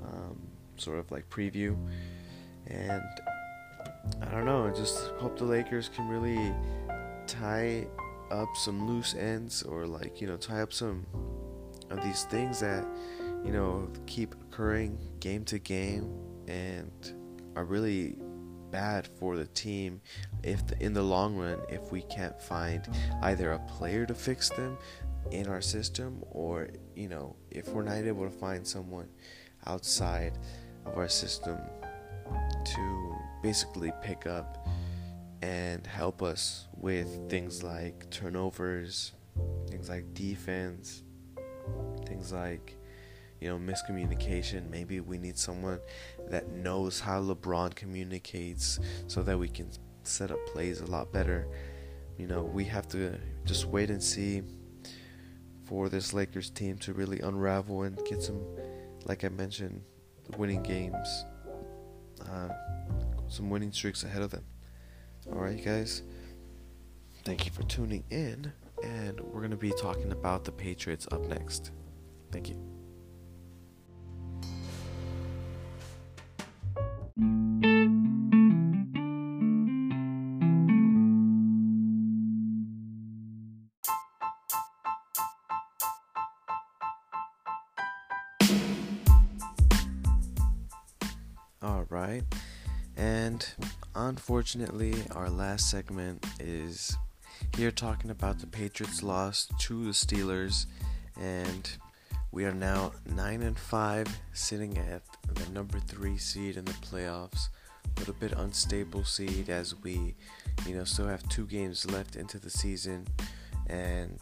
um, 0.00 0.38
sort 0.76 0.98
of 0.98 1.10
like 1.10 1.28
preview. 1.28 1.76
And 2.66 3.02
I 4.22 4.30
don't 4.30 4.44
know, 4.44 4.66
I 4.66 4.70
just 4.70 4.98
hope 5.18 5.38
the 5.38 5.44
Lakers 5.44 5.88
can 5.88 6.08
really 6.08 6.54
tie 7.32 7.86
up 8.30 8.48
some 8.56 8.86
loose 8.86 9.14
ends 9.14 9.62
or 9.62 9.86
like, 9.86 10.20
you 10.20 10.26
know, 10.26 10.36
tie 10.36 10.60
up 10.60 10.72
some 10.72 11.06
of 11.90 12.02
these 12.02 12.24
things 12.24 12.60
that, 12.60 12.86
you 13.44 13.52
know, 13.52 13.88
keep 14.06 14.34
occurring 14.34 14.98
game 15.20 15.44
to 15.46 15.58
game 15.58 16.12
and 16.46 17.14
are 17.56 17.64
really 17.64 18.18
bad 18.70 19.06
for 19.18 19.36
the 19.36 19.46
team 19.48 20.00
if 20.42 20.66
the, 20.66 20.82
in 20.82 20.92
the 20.92 21.02
long 21.02 21.36
run 21.36 21.58
if 21.68 21.92
we 21.92 22.02
can't 22.02 22.40
find 22.40 22.88
either 23.22 23.52
a 23.52 23.58
player 23.60 24.06
to 24.06 24.14
fix 24.14 24.48
them 24.48 24.78
in 25.30 25.46
our 25.46 25.60
system 25.60 26.22
or 26.30 26.68
you 26.96 27.06
know 27.06 27.36
if 27.50 27.68
we're 27.68 27.82
not 27.82 27.96
able 27.96 28.24
to 28.24 28.30
find 28.30 28.66
someone 28.66 29.06
outside 29.66 30.38
of 30.86 30.96
our 30.96 31.08
system 31.08 31.58
to 32.64 33.14
basically 33.42 33.92
pick 34.02 34.26
up 34.26 34.66
and 35.42 35.86
help 35.86 36.22
us 36.22 36.68
with 36.76 37.28
things 37.28 37.62
like 37.62 38.08
turnovers 38.10 39.12
things 39.68 39.88
like 39.88 40.14
defense 40.14 41.02
things 42.06 42.32
like 42.32 42.76
you 43.40 43.48
know 43.48 43.58
miscommunication 43.58 44.68
maybe 44.70 45.00
we 45.00 45.18
need 45.18 45.36
someone 45.36 45.80
that 46.28 46.50
knows 46.52 47.00
how 47.00 47.20
LeBron 47.20 47.74
communicates 47.74 48.78
so 49.06 49.22
that 49.22 49.38
we 49.38 49.48
can 49.48 49.68
set 50.04 50.30
up 50.30 50.38
plays 50.46 50.80
a 50.80 50.86
lot 50.86 51.12
better 51.12 51.48
you 52.18 52.26
know 52.26 52.42
we 52.42 52.64
have 52.64 52.86
to 52.88 53.18
just 53.44 53.66
wait 53.66 53.90
and 53.90 54.02
see 54.02 54.42
for 55.72 55.88
this 55.88 56.12
Lakers 56.12 56.50
team 56.50 56.76
to 56.76 56.92
really 56.92 57.20
unravel 57.20 57.84
and 57.84 57.98
get 58.04 58.22
some, 58.22 58.44
like 59.06 59.24
I 59.24 59.30
mentioned, 59.30 59.82
winning 60.36 60.62
games, 60.62 61.24
uh, 62.30 62.50
some 63.28 63.48
winning 63.48 63.72
streaks 63.72 64.04
ahead 64.04 64.20
of 64.20 64.30
them. 64.30 64.44
Alright, 65.30 65.64
guys, 65.64 66.02
thank 67.24 67.46
you 67.46 67.52
for 67.52 67.62
tuning 67.62 68.04
in, 68.10 68.52
and 68.82 69.20
we're 69.20 69.40
going 69.40 69.52
to 69.52 69.56
be 69.56 69.72
talking 69.80 70.10
about 70.10 70.44
the 70.44 70.52
Patriots 70.52 71.06
up 71.12 71.26
next. 71.26 71.70
Thank 72.32 72.48
you. 72.48 72.71
Unfortunately, 94.22 94.94
our 95.16 95.28
last 95.28 95.68
segment 95.68 96.24
is 96.38 96.96
here 97.56 97.72
talking 97.72 98.08
about 98.08 98.38
the 98.38 98.46
Patriots' 98.46 99.02
loss 99.02 99.48
to 99.58 99.84
the 99.84 99.90
Steelers, 99.90 100.66
and 101.20 101.68
we 102.30 102.44
are 102.44 102.54
now 102.54 102.92
nine 103.16 103.42
and 103.42 103.58
five, 103.58 104.06
sitting 104.32 104.78
at 104.78 105.02
the 105.34 105.50
number 105.50 105.80
three 105.80 106.16
seed 106.18 106.56
in 106.56 106.64
the 106.64 106.72
playoffs. 106.74 107.48
A 107.84 107.98
little 107.98 108.14
bit 108.14 108.30
unstable 108.30 109.02
seed 109.02 109.50
as 109.50 109.74
we, 109.82 110.14
you 110.68 110.76
know, 110.76 110.84
still 110.84 111.08
have 111.08 111.28
two 111.28 111.46
games 111.46 111.90
left 111.90 112.14
into 112.14 112.38
the 112.38 112.48
season, 112.48 113.08
and 113.66 114.20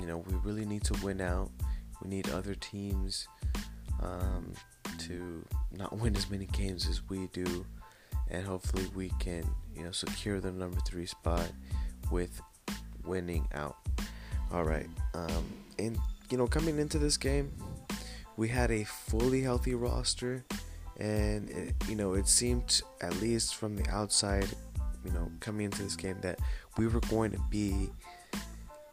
you 0.00 0.06
know 0.06 0.16
we 0.16 0.34
really 0.44 0.64
need 0.64 0.84
to 0.84 0.94
win 1.04 1.20
out. 1.20 1.50
We 2.02 2.08
need 2.08 2.30
other 2.30 2.54
teams 2.54 3.28
um, 4.02 4.54
to 5.00 5.44
not 5.72 5.92
win 5.98 6.16
as 6.16 6.30
many 6.30 6.46
games 6.46 6.88
as 6.88 7.06
we 7.10 7.26
do, 7.34 7.66
and 8.30 8.44
hopefully 8.44 8.86
we 8.94 9.10
can, 9.20 9.44
you 9.74 9.84
know, 9.84 9.92
secure 9.92 10.40
the 10.40 10.50
number 10.50 10.80
three 10.80 11.06
spot 11.06 11.50
with 12.10 12.40
winning 13.04 13.48
out. 13.54 13.76
All 14.52 14.64
right, 14.64 14.88
um, 15.14 15.52
and 15.78 15.98
you 16.30 16.38
know, 16.38 16.46
coming 16.46 16.78
into 16.78 16.98
this 16.98 17.16
game, 17.16 17.52
we 18.36 18.48
had 18.48 18.70
a 18.70 18.84
fully 18.84 19.42
healthy 19.42 19.74
roster, 19.74 20.44
and 20.98 21.50
it, 21.50 21.74
you 21.88 21.96
know, 21.96 22.14
it 22.14 22.28
seemed 22.28 22.80
at 23.00 23.20
least 23.20 23.56
from 23.56 23.76
the 23.76 23.88
outside, 23.90 24.48
you 25.04 25.12
know, 25.12 25.30
coming 25.40 25.66
into 25.66 25.82
this 25.82 25.96
game 25.96 26.16
that 26.22 26.38
we 26.78 26.86
were 26.86 27.00
going 27.00 27.32
to 27.32 27.40
be 27.50 27.90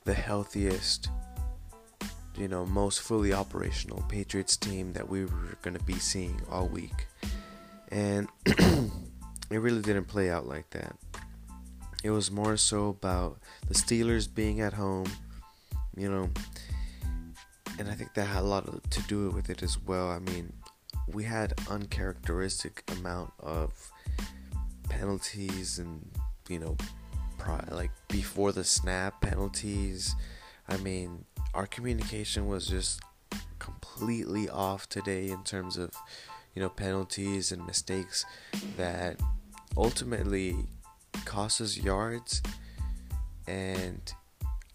the 0.06 0.14
healthiest 0.14 1.10
you 2.38 2.48
know, 2.48 2.66
most 2.66 3.02
fully 3.02 3.34
operational 3.34 4.04
Patriots 4.10 4.58
team 4.58 4.94
that 4.94 5.08
we 5.08 5.26
were 5.26 5.58
going 5.62 5.78
to 5.78 5.84
be 5.84 5.94
seeing 5.94 6.42
all 6.50 6.68
week. 6.68 7.08
And 7.90 8.28
it 9.54 9.60
really 9.60 9.82
didn't 9.82 10.06
play 10.06 10.30
out 10.30 10.48
like 10.48 10.70
that. 10.72 10.96
It 12.04 12.12
was 12.12 12.32
more 12.32 12.58
so 12.58 12.90
about 12.90 13.40
the 13.68 13.74
Steelers 13.74 14.34
being 14.34 14.60
at 14.60 14.74
home, 14.74 15.12
you 15.96 16.10
know, 16.10 16.30
and 17.80 17.90
I 17.90 17.94
think 17.94 18.14
that 18.14 18.26
had 18.26 18.42
a 18.42 18.46
lot 18.46 18.92
to 18.92 19.02
do 19.04 19.30
with 19.30 19.50
it 19.50 19.64
as 19.64 19.80
well. 19.80 20.10
I 20.10 20.20
mean, 20.20 20.54
we 21.12 21.24
had 21.24 21.54
uncharacteristic 21.70 22.84
amount 22.98 23.32
of 23.40 23.92
penalties 24.90 25.80
and 25.80 26.10
you 26.50 26.60
know, 26.60 26.78
like 27.70 27.92
before 28.10 28.52
the 28.52 28.64
snap 28.64 29.22
penalties. 29.22 30.16
I 30.68 30.78
mean, 30.78 31.26
our 31.54 31.68
communication 31.68 32.48
was 32.48 32.68
just 32.68 33.02
completely 33.60 34.50
off 34.50 34.90
today 34.90 35.30
in 35.30 35.44
terms 35.44 35.78
of 35.78 35.92
you 36.54 36.62
know 36.62 36.70
penalties 36.70 37.52
and 37.52 37.66
mistakes 37.66 38.26
that 38.78 39.20
ultimately 39.78 40.56
cost 41.26 41.62
us 41.62 41.78
yards 41.78 42.42
and 43.48 44.14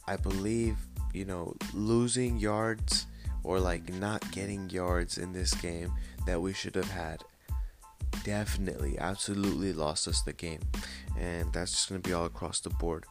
I 0.07 0.17
believe 0.17 0.77
you 1.13 1.25
know 1.25 1.55
losing 1.75 2.39
yards 2.39 3.07
or 3.45 3.61
like 3.61 3.93
not 3.95 4.31
getting 4.33 4.69
yards 4.71 5.19
in 5.19 5.33
this 5.33 5.55
game 5.55 5.93
that 6.27 6.41
we 6.41 6.53
should 6.53 6.75
have 6.75 6.91
had 6.91 7.25
definitely 8.25 8.99
absolutely 8.99 9.73
lost 9.73 10.07
us 10.09 10.23
the 10.23 10.33
game. 10.33 10.61
And 11.19 11.53
that's 11.53 11.73
just 11.73 11.89
going 11.89 12.03
to 12.03 12.07
be 12.07 12.13
all 12.13 12.27
across 12.27 12.61
the 12.61 12.71
board. 12.71 13.05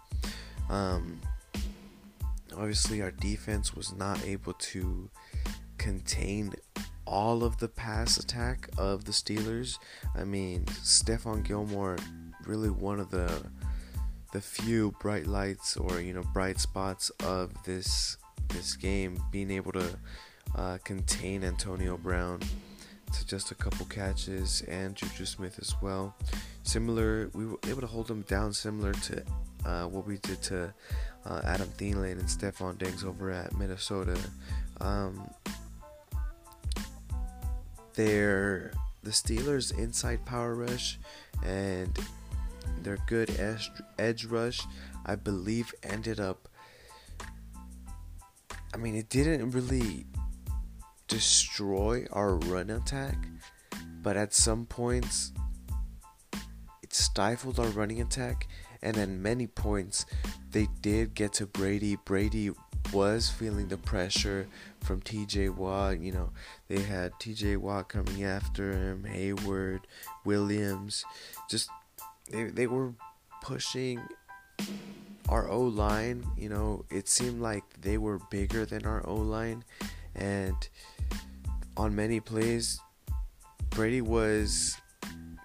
Um, 0.69 1.19
obviously 2.55 3.01
our 3.01 3.11
defense 3.11 3.75
was 3.75 3.93
not 3.93 4.23
able 4.25 4.53
to 4.53 5.09
contain 5.77 6.53
all 7.07 7.43
of 7.43 7.57
the 7.57 7.67
pass 7.67 8.17
attack 8.17 8.69
of 8.77 9.05
the 9.05 9.11
Steelers. 9.11 9.79
I 10.15 10.23
mean, 10.23 10.65
Stephon 10.65 11.43
Gilmore 11.43 11.97
really 12.45 12.69
one 12.69 12.99
of 12.99 13.09
the 13.09 13.43
the 14.33 14.41
few 14.41 14.93
bright 14.99 15.25
lights 15.25 15.77
or 15.77 16.01
you 16.01 16.13
know 16.13 16.23
bright 16.33 16.59
spots 16.59 17.09
of 17.23 17.51
this 17.63 18.17
this 18.49 18.75
game, 18.75 19.21
being 19.31 19.51
able 19.51 19.71
to 19.71 19.99
uh, 20.55 20.77
contain 20.83 21.43
Antonio 21.43 21.97
Brown 21.97 22.39
to 23.13 23.25
just 23.25 23.51
a 23.51 23.55
couple 23.55 23.85
catches 23.85 24.61
and 24.67 24.95
Juju 24.95 25.25
Smith 25.25 25.59
as 25.59 25.73
well. 25.81 26.15
Similar, 26.63 27.29
we 27.33 27.45
were 27.45 27.59
able 27.67 27.81
to 27.81 27.87
hold 27.87 28.07
them 28.07 28.21
down, 28.23 28.53
similar 28.53 28.93
to 28.93 29.23
uh, 29.65 29.85
what 29.85 30.05
we 30.05 30.17
did 30.17 30.41
to 30.43 30.73
uh, 31.25 31.41
Adam 31.43 31.69
Thielen 31.77 32.13
and 32.13 32.23
Stefon 32.23 32.77
Diggs 32.77 33.03
over 33.03 33.31
at 33.31 33.55
Minnesota. 33.57 34.17
Um, 34.81 35.29
their 37.97 38.71
the 39.03 39.09
Steelers' 39.09 39.77
inside 39.77 40.23
power 40.25 40.55
rush 40.55 40.99
and 41.43 41.97
their 42.83 42.97
good 43.07 43.29
edge, 43.39 43.71
edge 43.97 44.25
rush, 44.25 44.61
I 45.05 45.15
believe, 45.15 45.73
ended 45.83 46.19
up. 46.19 46.47
I 48.73 48.77
mean, 48.77 48.95
it 48.95 49.09
didn't 49.09 49.51
really 49.51 50.05
destroy 51.07 52.05
our 52.11 52.35
run 52.35 52.69
attack, 52.69 53.17
but 54.03 54.15
at 54.15 54.33
some 54.33 54.65
points, 54.65 55.31
it 56.83 56.93
stifled 56.93 57.59
our 57.59 57.67
running 57.69 57.99
attack, 58.01 58.47
and 58.81 58.95
at 58.97 59.09
many 59.09 59.47
points, 59.47 60.05
they 60.51 60.67
did 60.81 61.15
get 61.15 61.33
to 61.33 61.47
Brady. 61.47 61.97
Brady 62.05 62.51
was 62.93 63.29
feeling 63.29 63.67
the 63.67 63.77
pressure 63.77 64.47
from 64.81 65.01
TJ 65.01 65.55
Watt. 65.55 65.99
You 65.99 66.11
know, 66.11 66.29
they 66.67 66.81
had 66.81 67.13
TJ 67.13 67.57
Watt 67.57 67.89
coming 67.89 68.23
after 68.23 68.71
him, 68.71 69.05
Heyward, 69.07 69.81
Williams. 70.25 71.03
Just 71.49 71.69
they 72.29 72.45
they 72.45 72.67
were 72.67 72.93
pushing 73.41 74.01
our 75.29 75.47
O 75.49 75.61
line. 75.61 76.25
You 76.37 76.49
know, 76.49 76.85
it 76.89 77.07
seemed 77.07 77.41
like 77.41 77.63
they 77.81 77.97
were 77.97 78.19
bigger 78.29 78.65
than 78.65 78.85
our 78.85 79.05
O 79.07 79.15
line, 79.15 79.63
and 80.15 80.55
on 81.75 81.95
many 81.95 82.19
plays, 82.19 82.79
Brady 83.69 84.01
was 84.01 84.75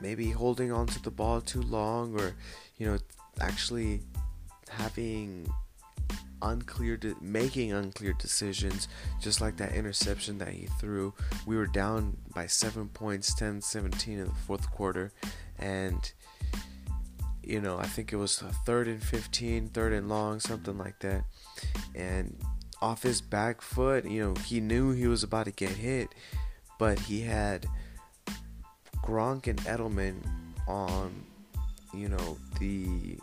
maybe 0.01 0.31
holding 0.31 0.73
on 0.73 0.87
to 0.89 1.03
the 1.03 1.11
ball 1.11 1.41
too 1.41 1.63
long, 1.63 2.19
or 2.19 2.35
you 2.79 2.87
know, 2.87 2.99
actually 3.41 4.01
having 4.69 5.53
unclear 6.41 6.97
de- 6.97 7.15
making 7.21 7.73
unclear 7.73 8.13
decisions 8.15 8.89
just 9.21 9.41
like 9.41 9.57
that 9.57 9.73
interception 9.73 10.39
that 10.39 10.49
he 10.49 10.67
threw. 10.81 11.15
We 11.47 11.57
were 11.57 11.67
down 11.67 12.17
by 12.35 12.47
7 12.47 12.89
points 12.89 13.35
10-17 13.35 14.09
in 14.09 14.25
the 14.25 14.31
fourth 14.47 14.71
quarter. 14.71 15.13
And 15.59 16.13
you 17.45 17.61
know 17.61 17.77
i 17.77 17.87
think 17.87 18.13
it 18.13 18.17
was 18.17 18.39
third 18.65 18.87
and 18.87 19.03
15 19.03 19.71
third 19.71 19.93
and 19.93 20.09
long 20.09 20.41
something 20.41 20.79
like 20.79 20.99
that. 21.01 21.25
And 21.95 22.37
off 22.81 23.03
his 23.03 23.21
back 23.21 23.61
foot 23.61 24.05
you 24.05 24.23
know 24.23 24.35
he 24.43 24.61
knew 24.61 24.93
he 24.93 25.07
was 25.07 25.23
about 25.23 25.47
to 25.47 25.53
get 25.53 25.71
hit 25.71 26.09
but 26.79 26.99
he 26.99 27.21
had 27.21 27.67
Gronk 29.05 29.47
and 29.47 29.59
Edelman 29.61 30.17
on 30.67 31.25
you 31.93 32.09
know 32.09 32.39
the 32.59 33.19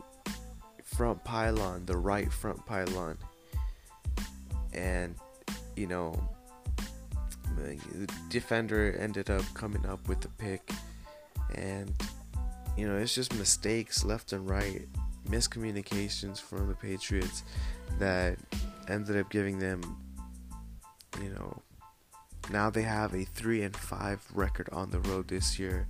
front 0.99 1.23
pylon, 1.23 1.85
the 1.85 1.95
right 1.95 2.29
front 2.29 2.65
pylon. 2.65 3.17
And, 4.73 5.15
you 5.77 5.87
know, 5.87 6.21
the 7.55 7.79
defender 8.27 8.97
ended 8.99 9.29
up 9.29 9.45
coming 9.53 9.85
up 9.85 10.09
with 10.09 10.19
the 10.19 10.27
pick. 10.27 10.69
And, 11.55 11.93
you 12.75 12.85
know, 12.85 12.97
it's 12.97 13.15
just 13.15 13.33
mistakes 13.35 14.03
left 14.03 14.33
and 14.33 14.49
right, 14.49 14.89
miscommunications 15.29 16.41
from 16.41 16.67
the 16.67 16.75
Patriots 16.75 17.43
that 17.97 18.37
ended 18.89 19.15
up 19.15 19.29
giving 19.29 19.57
them, 19.57 19.81
you 21.23 21.29
know, 21.29 21.61
now 22.51 22.69
they 22.69 22.81
have 22.81 23.13
a 23.13 23.23
3 23.23 23.61
and 23.61 23.77
5 23.77 24.31
record 24.33 24.67
on 24.73 24.89
the 24.89 24.99
road 24.99 25.29
this 25.29 25.57
year. 25.57 25.87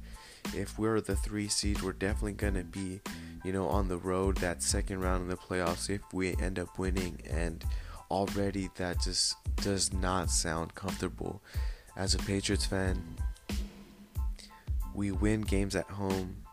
If 0.55 0.77
we're 0.77 1.01
the 1.01 1.15
3 1.15 1.47
seed, 1.47 1.81
we're 1.81 1.93
definitely 1.93 2.33
to 2.33 2.63
be 2.63 3.01
you 3.43 3.53
know, 3.53 3.67
on 3.67 3.87
the 3.87 3.97
road 3.97 4.37
that 4.37 4.61
second 4.61 4.99
round 5.01 5.23
of 5.23 5.29
the 5.29 5.37
playoffs 5.37 5.89
if 5.89 6.01
we 6.13 6.35
end 6.37 6.59
up 6.59 6.77
winning. 6.77 7.19
And 7.29 7.63
already 8.11 8.69
that 8.75 9.01
just 9.01 9.35
does 9.57 9.93
not 9.93 10.29
sound 10.29 10.75
comfortable. 10.75 11.41
As 11.95 12.15
a 12.15 12.19
Patriots 12.19 12.65
fan, 12.65 13.01
we 14.93 15.11
win 15.11 15.41
games 15.41 15.75
at 15.75 15.89
home, 15.89 16.43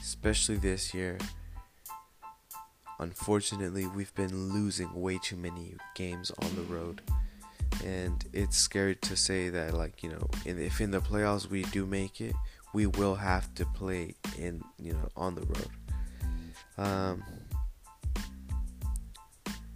especially 0.00 0.56
this 0.56 0.92
year. 0.92 1.18
Unfortunately, 3.00 3.86
we've 3.86 4.14
been 4.14 4.52
losing 4.52 4.92
way 4.92 5.18
too 5.22 5.36
many 5.36 5.74
games 5.94 6.32
on 6.42 6.54
the 6.56 6.62
road. 6.62 7.00
And 7.84 8.24
it's 8.32 8.58
scary 8.58 8.96
to 8.96 9.16
say 9.16 9.50
that, 9.50 9.72
like, 9.72 10.02
you 10.02 10.10
know, 10.10 10.28
if 10.44 10.80
in 10.80 10.90
the 10.90 11.00
playoffs 11.00 11.48
we 11.48 11.62
do 11.64 11.86
make 11.86 12.20
it, 12.20 12.34
we 12.72 12.86
will 12.86 13.14
have 13.14 13.52
to 13.54 13.64
play 13.66 14.14
in 14.38 14.62
you 14.78 14.92
know 14.92 15.08
on 15.16 15.34
the 15.34 15.42
road. 15.42 15.70
Um, 16.76 17.24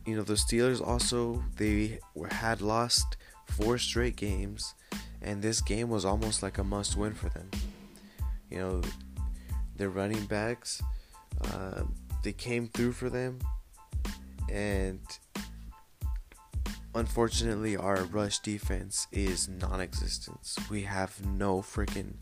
you 0.07 0.17
know 0.17 0.23
the 0.23 0.35
Steelers 0.35 0.87
also 0.87 1.43
they 1.57 1.99
were, 2.15 2.29
had 2.29 2.61
lost 2.61 3.17
four 3.47 3.79
straight 3.79 4.17
games, 4.17 4.75
and 5.21 5.43
this 5.43 5.61
game 5.61 5.89
was 5.89 6.05
almost 6.05 6.43
like 6.43 6.59
a 6.59 6.65
must-win 6.65 7.15
for 7.15 7.29
them. 7.31 7.51
You 8.51 8.59
know, 8.59 8.83
their 9.77 9.89
running 9.89 10.27
backs 10.27 10.83
uh, 11.53 11.83
they 12.23 12.33
came 12.33 12.69
through 12.69 12.93
for 12.93 13.11
them, 13.11 13.39
and 14.51 15.01
unfortunately, 16.95 17.77
our 17.77 18.05
rush 18.05 18.39
defense 18.41 19.07
is 19.11 19.49
non-existent. 19.49 20.55
We 20.71 20.83
have 20.83 21.25
no 21.27 21.61
freaking 21.63 22.15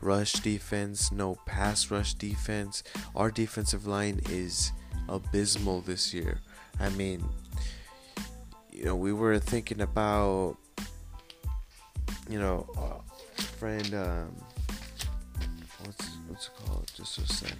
rush 0.00 0.34
defense, 0.34 1.12
no 1.12 1.36
pass 1.46 1.90
rush 1.90 2.14
defense. 2.14 2.82
Our 3.14 3.30
defensive 3.30 3.86
line 3.86 4.20
is 4.28 4.72
abysmal 5.08 5.80
this 5.80 6.12
year. 6.14 6.40
I 6.80 6.88
mean, 6.90 7.24
you 8.70 8.84
know, 8.84 8.96
we 8.96 9.12
were 9.12 9.38
thinking 9.38 9.80
about, 9.80 10.56
you 12.28 12.38
know, 12.38 12.68
uh, 12.76 13.42
friend, 13.58 13.94
um, 13.94 14.36
what's 15.84 16.08
what's 16.28 16.46
it 16.46 16.52
called? 16.64 16.90
Just 16.96 17.18
a 17.18 17.26
sec. 17.26 17.52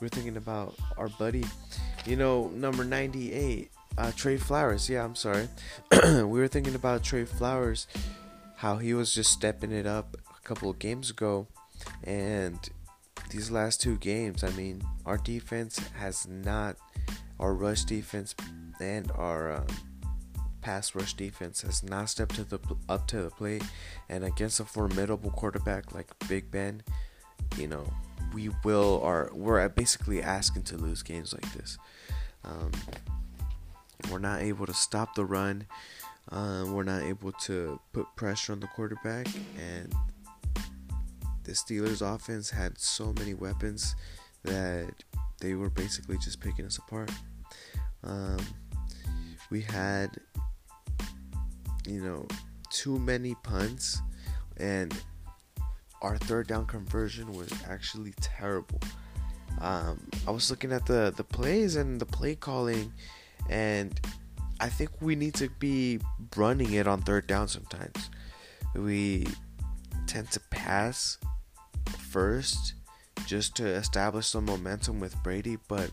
We 0.00 0.06
are 0.06 0.10
thinking 0.10 0.36
about 0.36 0.74
our 0.96 1.08
buddy, 1.08 1.44
you 2.06 2.16
know, 2.16 2.48
number 2.54 2.84
98, 2.84 3.70
uh, 3.98 4.12
Trey 4.16 4.36
Flowers. 4.38 4.88
Yeah, 4.88 5.04
I'm 5.04 5.14
sorry. 5.14 5.48
we 6.04 6.22
were 6.24 6.48
thinking 6.48 6.74
about 6.74 7.02
Trey 7.02 7.24
Flowers, 7.24 7.86
how 8.56 8.76
he 8.76 8.94
was 8.94 9.12
just 9.12 9.30
stepping 9.30 9.72
it 9.72 9.86
up 9.86 10.16
couple 10.50 10.68
of 10.68 10.80
games 10.80 11.10
ago, 11.10 11.46
and 12.02 12.58
these 13.30 13.52
last 13.52 13.80
two 13.80 13.96
games, 13.98 14.42
I 14.42 14.50
mean, 14.50 14.82
our 15.06 15.16
defense 15.16 15.78
has 15.96 16.26
not, 16.26 16.74
our 17.38 17.54
rush 17.54 17.84
defense 17.84 18.34
and 18.80 19.12
our 19.12 19.52
um, 19.52 19.66
pass 20.60 20.92
rush 20.96 21.14
defense 21.14 21.62
has 21.62 21.84
not 21.84 22.10
stepped 22.10 22.34
to 22.34 22.42
the 22.42 22.58
up 22.88 23.06
to 23.06 23.22
the 23.22 23.30
plate, 23.30 23.62
and 24.08 24.24
against 24.24 24.58
a 24.58 24.64
formidable 24.64 25.30
quarterback 25.30 25.94
like 25.94 26.08
Big 26.28 26.50
Ben, 26.50 26.82
you 27.56 27.68
know, 27.68 27.84
we 28.34 28.50
will 28.64 29.00
are 29.04 29.30
we're 29.32 29.68
basically 29.68 30.20
asking 30.20 30.64
to 30.64 30.76
lose 30.76 31.04
games 31.04 31.32
like 31.32 31.52
this. 31.52 31.78
Um, 32.44 32.72
we're 34.10 34.18
not 34.18 34.40
able 34.40 34.66
to 34.66 34.74
stop 34.74 35.14
the 35.14 35.24
run. 35.24 35.66
Um, 36.30 36.74
we're 36.74 36.82
not 36.82 37.02
able 37.02 37.30
to 37.46 37.78
put 37.92 38.06
pressure 38.16 38.52
on 38.52 38.58
the 38.58 38.66
quarterback, 38.66 39.28
and 39.56 39.94
the 41.50 41.56
Steelers' 41.56 42.00
offense 42.00 42.48
had 42.48 42.78
so 42.78 43.12
many 43.18 43.34
weapons 43.34 43.96
that 44.44 44.94
they 45.40 45.54
were 45.54 45.68
basically 45.68 46.16
just 46.18 46.38
picking 46.38 46.64
us 46.64 46.78
apart. 46.78 47.10
Um, 48.04 48.38
we 49.50 49.60
had, 49.62 50.10
you 51.88 52.02
know, 52.02 52.28
too 52.70 53.00
many 53.00 53.34
punts, 53.42 54.00
and 54.58 54.94
our 56.02 56.18
third 56.18 56.46
down 56.46 56.66
conversion 56.66 57.32
was 57.32 57.52
actually 57.68 58.12
terrible. 58.20 58.78
Um, 59.60 59.98
I 60.28 60.30
was 60.30 60.50
looking 60.50 60.70
at 60.70 60.86
the 60.86 61.12
the 61.16 61.24
plays 61.24 61.74
and 61.74 62.00
the 62.00 62.06
play 62.06 62.36
calling, 62.36 62.92
and 63.48 64.00
I 64.60 64.68
think 64.68 64.90
we 65.02 65.16
need 65.16 65.34
to 65.34 65.48
be 65.58 65.98
running 66.36 66.74
it 66.74 66.86
on 66.86 67.02
third 67.02 67.26
down 67.26 67.48
sometimes. 67.48 68.08
We 68.76 69.26
tend 70.06 70.30
to 70.30 70.40
pass 70.50 71.18
first 71.96 72.74
just 73.26 73.56
to 73.56 73.66
establish 73.66 74.26
some 74.26 74.44
momentum 74.44 75.00
with 75.00 75.20
Brady, 75.22 75.58
but 75.68 75.90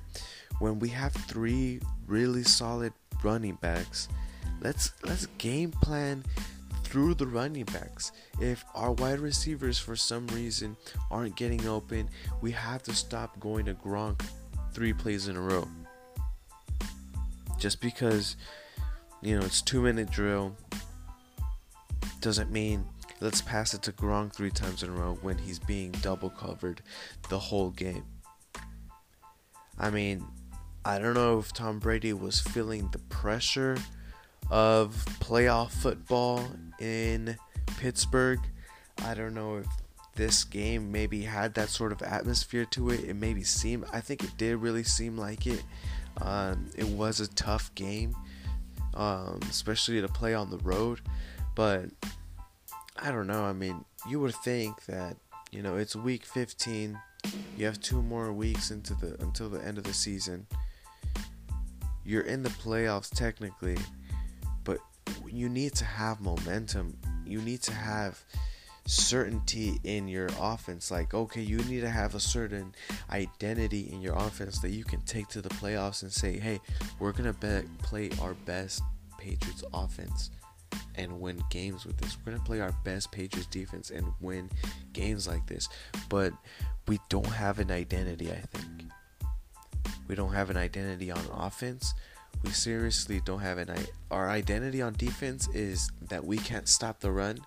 when 0.60 0.80
we 0.80 0.90
have 0.90 1.14
three 1.14 1.80
really 2.08 2.44
solid 2.44 2.94
running 3.24 3.56
backs, 3.56 4.08
let's 4.62 4.94
let's 5.04 5.28
game 5.38 5.72
plan 5.72 6.24
through 6.84 7.14
the 7.14 7.28
running 7.28 7.66
backs. 7.66 8.12
If 8.40 8.64
our 8.74 8.94
wide 8.94 9.20
receivers 9.20 9.78
for 9.78 9.96
some 9.96 10.26
reason 10.28 10.78
aren't 11.12 11.36
getting 11.36 11.68
open, 11.68 12.10
we 12.42 12.52
have 12.52 12.82
to 12.84 12.96
stop 12.96 13.40
going 13.40 13.66
to 13.66 13.74
Gronk 13.74 14.24
three 14.74 14.94
plays 14.94 15.28
in 15.28 15.36
a 15.36 15.42
row 15.42 15.68
just 17.58 17.82
because 17.82 18.36
you 19.22 19.38
know 19.38 19.46
it's 19.46 19.62
two 19.62 19.82
minute 19.82 20.10
drill 20.12 20.56
doesn't 22.22 22.52
mean 22.52 22.86
let's 23.20 23.42
pass 23.42 23.74
it 23.74 23.82
to 23.84 23.92
Gronk 23.92 24.34
three 24.34 24.52
times 24.52 24.84
in 24.84 24.90
a 24.90 24.94
row 24.94 25.18
when 25.22 25.38
he's 25.38 25.60
being 25.60 25.92
double 26.02 26.30
covered 26.30 26.82
the 27.30 27.40
whole 27.40 27.72
game. 27.72 28.06
I 29.80 29.90
mean, 29.90 30.26
I 30.86 31.00
don't 31.00 31.14
know 31.14 31.40
if 31.40 31.54
Tom 31.54 31.80
Brady 31.80 32.14
was 32.14 32.40
feeling 32.40 32.90
the 32.92 33.00
pressure 33.00 33.78
of 34.50 34.96
playoff 35.20 35.72
football 35.72 36.48
in 36.80 37.38
Pittsburgh. 37.78 38.40
I 39.04 39.14
don't 39.14 39.34
know 39.34 39.58
if 39.58 39.68
this 40.16 40.44
game 40.44 40.92
maybe 40.92 41.22
had 41.22 41.54
that 41.56 41.70
sort 41.70 41.92
of 41.92 42.02
atmosphere 42.02 42.66
to 42.66 42.90
it. 42.90 43.04
It 43.04 43.16
maybe 43.16 43.44
seemed, 43.44 43.86
I 43.94 44.02
think 44.02 44.24
it 44.24 44.32
did 44.38 44.58
really 44.58 44.84
seem 44.84 45.18
like 45.18 45.46
it. 45.46 45.64
Um, 46.22 46.70
it 46.76 46.88
was 46.88 47.20
a 47.20 47.28
tough 47.28 47.74
game, 47.76 48.16
um, 48.96 49.40
especially 49.50 50.02
to 50.02 50.08
play 50.08 50.34
on 50.34 50.50
the 50.50 50.58
road. 50.60 51.02
But 51.54 51.90
I 53.00 53.12
don't 53.12 53.28
know. 53.28 53.44
I 53.44 53.54
mean, 53.54 53.86
you 54.10 54.20
would 54.20 54.36
think 54.36 54.86
that 54.86 55.18
you 55.52 55.62
know 55.62 55.76
it's 55.78 55.96
week 55.96 56.26
15. 56.26 57.00
You 57.58 57.66
have 57.66 57.80
two 57.80 58.02
more 58.02 58.32
weeks 58.32 58.72
into 58.72 58.94
the 58.96 59.16
until 59.22 59.50
the 59.50 59.64
end 59.64 59.78
of 59.78 59.84
the 59.84 59.94
season. 59.94 60.48
You're 62.04 62.24
in 62.24 62.42
the 62.42 62.50
playoffs 62.50 63.10
technically, 63.10 63.78
but 64.64 64.80
you 65.26 65.50
need 65.50 65.76
to 65.76 65.86
have 65.86 66.22
momentum. 66.22 66.98
You 67.26 67.42
need 67.42 67.62
to 67.64 67.74
have 67.74 68.24
certainty 68.86 69.80
in 69.84 70.08
your 70.08 70.30
offense. 70.40 70.90
Like, 70.90 71.14
okay, 71.14 71.42
you 71.42 71.58
need 71.58 71.82
to 71.82 71.90
have 71.90 72.16
a 72.16 72.20
certain 72.20 72.74
identity 73.12 73.90
in 73.92 74.02
your 74.02 74.16
offense 74.16 74.60
that 74.60 74.70
you 74.70 74.86
can 74.86 75.02
take 75.02 75.28
to 75.30 75.42
the 75.42 75.50
playoffs 75.50 76.04
and 76.04 76.12
say, 76.12 76.40
hey, 76.40 76.62
we're 77.00 77.12
going 77.12 77.32
to 77.32 77.34
be- 77.34 77.68
play 77.84 78.10
our 78.22 78.34
best 78.46 78.82
Patriots 79.18 79.64
offense 79.74 80.30
and 80.96 81.20
win 81.20 81.42
games 81.50 81.86
with 81.86 81.98
this. 81.98 82.18
We're 82.18 82.32
going 82.32 82.40
to 82.40 82.46
play 82.46 82.60
our 82.60 82.74
best 82.84 83.12
Patriots 83.12 83.48
defense 83.48 83.92
and 83.92 84.12
win 84.20 84.50
games 84.94 85.28
like 85.28 85.46
this. 85.48 85.70
But 86.10 86.34
we 86.88 87.00
don't 87.10 87.26
have 87.28 87.60
an 87.60 87.72
identity, 87.72 88.32
I 88.32 88.42
think. 88.52 88.92
We 90.08 90.16
don't 90.16 90.34
have 90.34 90.50
an 90.50 90.58
identity 90.58 91.12
on 91.12 91.22
offense. 91.34 91.94
We 92.44 92.52
seriously 92.52 93.22
don't 93.26 93.40
have 93.40 93.58
an 93.58 93.70
I- 93.70 93.88
our 94.12 94.30
identity 94.30 94.82
on 94.82 94.94
defense 94.94 95.48
is 95.50 95.92
that 96.10 96.24
we 96.24 96.38
can't 96.38 96.68
stop 96.68 97.00
the 97.00 97.12
run 97.12 97.40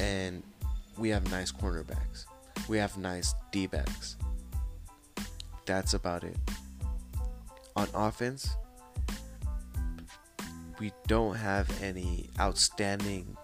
and 0.00 0.42
we 0.96 1.08
have 1.10 1.30
nice 1.30 1.52
cornerbacks. 1.52 2.26
We 2.68 2.78
have 2.78 2.96
nice 2.96 3.34
D 3.52 3.66
backs. 3.66 4.16
That's 5.66 5.94
about 5.94 6.24
it. 6.24 6.36
On 7.76 7.88
offense, 7.94 8.56
we 10.84 10.92
don't 11.06 11.36
have 11.36 11.82
any 11.82 12.28
outstanding, 12.38 13.38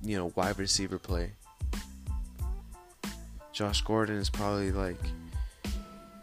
you 0.00 0.16
know, 0.16 0.30
wide 0.36 0.56
receiver 0.60 0.96
play. 0.96 1.32
Josh 3.52 3.80
Gordon 3.80 4.14
is 4.14 4.30
probably 4.30 4.70
like 4.70 5.00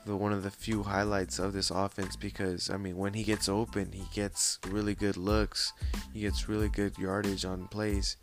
the 0.05 0.15
one 0.15 0.31
of 0.31 0.43
the 0.43 0.49
few 0.49 0.81
highlights 0.81 1.39
of 1.39 1.51
this 1.51 1.71
offense 1.71 2.15
because 2.15 2.69
I 2.69 2.77
mean 2.77 2.95
when 2.95 3.13
he 3.13 3.23
gets 3.23 3.49
open, 3.49 3.91
he 3.91 4.05
gets 4.13 4.59
really 4.69 4.95
good 4.95 5.17
looks, 5.17 5.73
he 6.13 6.21
gets 6.21 6.47
really 6.47 6.69
good 6.69 6.97
yardage 6.97 7.43
on 7.43 7.67
plays. 7.67 8.15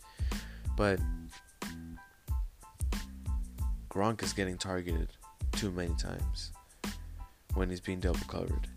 But 0.74 1.00
Gronk 3.90 4.22
is 4.22 4.32
getting 4.32 4.56
targeted 4.56 5.10
too 5.52 5.70
many 5.70 5.94
times 5.96 6.52
when 7.52 7.68
he's 7.68 7.80
being 7.80 8.00
double 8.00 8.20
covered. 8.20 8.68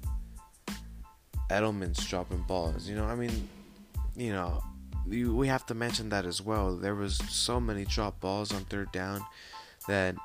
Edelman's 1.49 2.05
dropping 2.07 2.41
balls. 2.43 2.87
You 2.87 2.95
know, 2.95 3.05
I 3.05 3.15
mean, 3.15 3.47
you 4.15 4.31
know, 4.31 4.61
we 5.05 5.47
have 5.47 5.65
to 5.67 5.73
mention 5.73 6.09
that 6.09 6.25
as 6.25 6.41
well. 6.41 6.75
There 6.75 6.95
was 6.95 7.17
so 7.29 7.59
many 7.59 7.85
drop 7.85 8.19
balls 8.19 8.53
on 8.53 8.65
third 8.65 8.91
down 8.91 9.25
that 9.87 10.15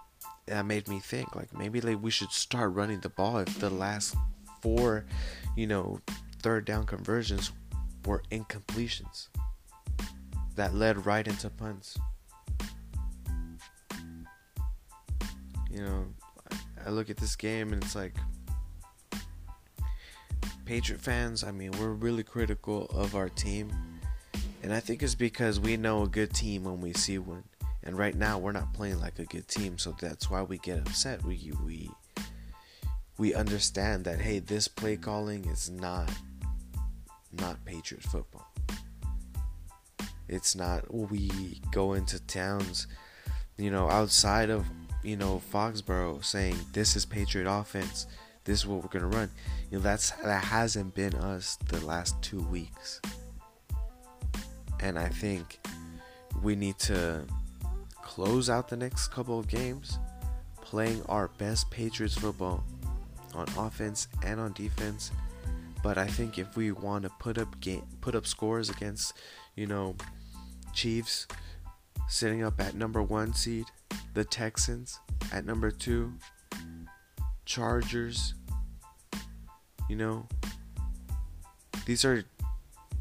that 0.47 0.65
made 0.65 0.89
me 0.89 0.99
think 0.99 1.37
like 1.37 1.53
maybe 1.57 1.81
like 1.81 2.03
we 2.03 2.11
should 2.11 2.31
start 2.31 2.73
running 2.73 3.01
the 3.01 3.09
ball 3.09 3.39
if 3.39 3.59
the 3.59 3.69
last 3.69 4.17
four, 4.63 5.05
you 5.57 5.67
know, 5.67 6.01
third 6.41 6.65
down 6.65 6.87
conversions 6.87 7.53
were 8.07 8.23
incompletions 8.31 9.29
that 10.57 10.75
led 10.75 11.05
right 11.05 11.27
into 11.27 11.51
punts. 11.51 11.99
You 15.71 15.83
know, 15.83 16.07
I 16.85 16.91
look 16.91 17.11
at 17.11 17.19
this 17.19 17.37
game 17.37 17.73
and 17.73 17.83
it's 17.83 17.95
like 17.95 18.15
Patriot 20.69 21.01
fans, 21.01 21.45
I 21.45 21.51
mean, 21.51 21.71
we're 21.81 21.95
really 21.95 22.23
critical 22.23 22.85
of 22.91 23.17
our 23.17 23.31
team. 23.31 23.73
And 24.63 24.71
I 24.71 24.81
think 24.81 25.03
it's 25.03 25.15
because 25.15 25.59
we 25.59 25.79
know 25.79 26.03
a 26.03 26.07
good 26.07 26.35
team 26.35 26.65
when 26.65 26.83
we 26.83 26.93
see 26.93 27.17
one. 27.17 27.45
And 27.85 27.97
right 27.97 28.15
now 28.15 28.37
we're 28.37 28.53
not 28.53 28.75
playing 28.75 29.01
like 29.01 29.19
a 29.19 29.25
good 29.25 29.49
team, 29.49 29.79
so 29.79 29.97
that's 29.99 30.29
why 30.29 30.43
we 30.43 30.59
get 30.59 30.81
upset. 30.81 31.25
We 31.25 31.53
we 31.65 31.91
we 33.17 33.33
understand 33.33 34.05
that 34.05 34.21
hey, 34.21 34.41
this 34.41 34.69
play 34.69 34.99
calling 34.99 35.47
is 35.47 35.71
not 35.71 36.11
not 37.33 37.65
Patriot 37.65 38.03
football. 38.03 38.53
It's 40.29 40.55
not 40.55 40.93
we 40.93 41.63
go 41.73 41.95
into 41.95 42.21
towns, 42.27 42.89
you 43.57 43.71
know, 43.71 43.89
outside 43.89 44.51
of, 44.51 44.67
you 45.03 45.17
know, 45.17 45.41
Foxborough 45.51 46.23
saying 46.23 46.57
this 46.75 46.95
is 46.95 47.07
Patriot 47.07 47.51
offense 47.51 48.07
this 48.49 48.61
is 48.61 48.67
what 48.67 48.83
we're 48.83 48.89
gonna 48.89 49.15
run. 49.15 49.31
You 49.71 49.77
know, 49.77 49.83
that's 49.83 50.11
that 50.25 50.43
hasn't 50.43 50.95
been 50.95 51.15
us 51.15 51.57
the 51.69 51.85
last 51.85 52.21
two 52.23 52.41
weeks. 52.45 53.01
And 54.81 54.99
I 54.99 55.09
think 55.09 55.61
we 56.43 56.57
need 56.57 56.79
to 56.79 57.25
close 58.03 58.49
out 58.49 58.69
the 58.69 58.77
next 58.77 59.09
couple 59.09 59.39
of 59.39 59.49
games 59.49 59.99
playing 60.63 61.03
our 61.11 61.29
best 61.37 61.71
Patriots 61.71 62.15
football 62.15 62.65
on 63.35 63.47
offense 63.59 64.09
and 64.25 64.41
on 64.41 64.55
defense. 64.55 65.11
But 65.83 65.99
I 65.99 66.07
think 66.07 66.39
if 66.39 66.57
we 66.57 66.73
want 66.73 67.03
to 67.05 67.11
put 67.21 67.37
up 67.37 67.61
game, 67.61 67.85
put 68.01 68.15
up 68.15 68.27
scores 68.27 68.71
against, 68.71 69.13
you 69.57 69.67
know, 69.67 69.95
Chiefs 70.73 71.27
sitting 72.09 72.43
up 72.43 72.61
at 72.61 72.75
number 72.75 73.03
1 73.03 73.35
seed, 73.35 73.67
the 74.15 74.25
Texans 74.25 75.01
at 75.33 75.45
number 75.45 75.71
2, 75.71 76.15
Chargers 77.45 78.35
you 79.89 79.97
know, 79.97 80.27
these 81.87 82.05
are 82.05 82.25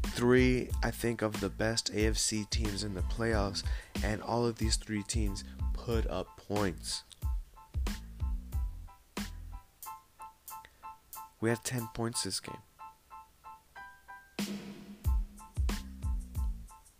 three, 0.06 0.70
I 0.82 0.90
think, 0.90 1.22
of 1.22 1.40
the 1.40 1.50
best 1.50 1.92
AFC 1.92 2.48
teams 2.50 2.82
in 2.82 2.94
the 2.94 3.02
playoffs, 3.02 3.62
and 4.02 4.22
all 4.22 4.46
of 4.46 4.56
these 4.56 4.76
three 4.76 5.02
teams 5.02 5.44
put 5.74 6.06
up 6.08 6.36
points. 6.48 7.04
We 11.40 11.50
had 11.50 11.62
10 11.62 11.88
points 11.94 12.24
this 12.24 12.40
game. 12.40 12.56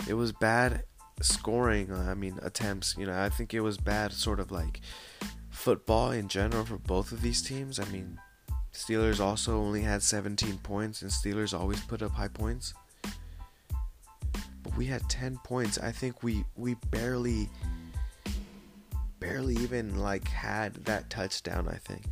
It 0.09 0.15
was 0.15 0.33
bad 0.33 0.85
scoring, 1.21 1.93
I 1.93 2.15
mean, 2.15 2.39
attempts. 2.43 2.95
You 2.97 3.07
know, 3.07 3.21
I 3.21 3.29
think 3.29 3.53
it 3.53 3.61
was 3.61 3.79
bad, 3.79 4.13
sort 4.13 4.41
of 4.41 4.51
like 4.51 4.81
football 5.51 6.13
in 6.13 6.29
general 6.29 6.65
for 6.65 6.79
both 6.79 7.11
of 7.13 7.21
these 7.21 7.43
teams. 7.43 7.81
I 7.81 7.85
mean, 7.87 8.19
Steelers 8.79 9.19
also 9.19 9.57
only 9.57 9.83
had 9.83 10.05
17 10.05 10.59
points, 10.59 11.03
and 11.03 11.11
Steelers 11.11 11.53
always 11.53 11.81
put 11.81 12.01
up 12.01 12.13
high 12.13 12.29
points. 12.29 12.75
But 14.63 14.77
we 14.77 14.87
had 14.87 15.03
10 15.11 15.41
points. 15.43 15.79
I 15.79 15.91
think 15.91 16.23
we 16.23 16.45
we 16.55 16.75
barely 16.93 17.51
barely 19.19 19.57
even 19.57 19.99
like 19.99 20.29
had 20.29 20.75
that 20.85 21.11
touchdown. 21.11 21.67
I 21.69 21.75
think. 21.75 22.05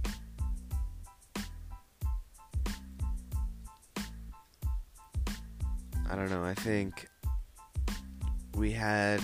I 6.11 6.17
don't 6.17 6.31
know. 6.31 6.43
I 6.43 6.55
think 6.55 7.07
we 8.57 8.73
had 8.73 9.21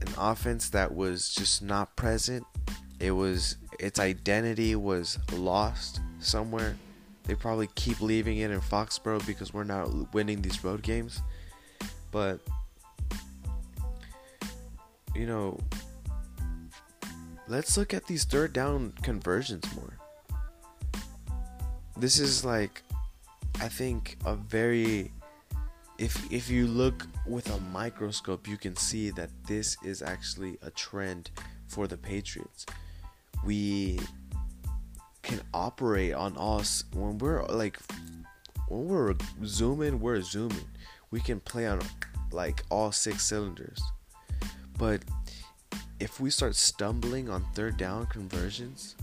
an 0.00 0.08
offense 0.16 0.70
that 0.70 0.94
was 0.94 1.34
just 1.34 1.60
not 1.60 1.94
present. 1.96 2.46
It 2.98 3.10
was 3.10 3.58
its 3.78 4.00
identity 4.00 4.74
was 4.74 5.18
lost 5.30 6.00
somewhere. 6.24 6.76
They 7.24 7.34
probably 7.34 7.68
keep 7.74 8.00
leaving 8.00 8.38
it 8.38 8.50
in 8.50 8.60
Foxborough 8.60 9.26
because 9.26 9.54
we're 9.54 9.64
not 9.64 10.12
winning 10.12 10.42
these 10.42 10.62
road 10.62 10.82
games. 10.82 11.22
But 12.10 12.40
you 15.14 15.26
know, 15.26 15.58
let's 17.48 17.76
look 17.76 17.94
at 17.94 18.06
these 18.06 18.24
third 18.24 18.52
down 18.52 18.92
conversions 19.02 19.64
more. 19.74 19.98
This 21.96 22.18
is 22.18 22.44
like 22.44 22.82
I 23.60 23.68
think 23.68 24.16
a 24.24 24.34
very 24.34 25.12
if 25.98 26.32
if 26.32 26.50
you 26.50 26.66
look 26.66 27.06
with 27.26 27.50
a 27.50 27.60
microscope, 27.72 28.48
you 28.48 28.56
can 28.56 28.76
see 28.76 29.10
that 29.10 29.30
this 29.46 29.76
is 29.84 30.02
actually 30.02 30.58
a 30.62 30.70
trend 30.70 31.30
for 31.68 31.86
the 31.86 31.96
Patriots. 31.96 32.66
We 33.44 34.00
can 35.24 35.40
operate 35.52 36.14
on 36.14 36.36
us 36.38 36.84
when 36.92 37.18
we're 37.18 37.44
like 37.46 37.78
when 38.68 38.86
we're 38.86 39.14
zooming, 39.44 40.00
we're 40.00 40.22
zooming. 40.22 40.68
We 41.10 41.20
can 41.20 41.40
play 41.40 41.66
on 41.66 41.80
like 42.30 42.62
all 42.70 42.92
six 42.92 43.24
cylinders. 43.24 43.82
But 44.78 45.02
if 46.00 46.20
we 46.20 46.30
start 46.30 46.54
stumbling 46.56 47.28
on 47.28 47.44
third 47.54 47.76
down 47.76 48.06
conversions, 48.06 48.96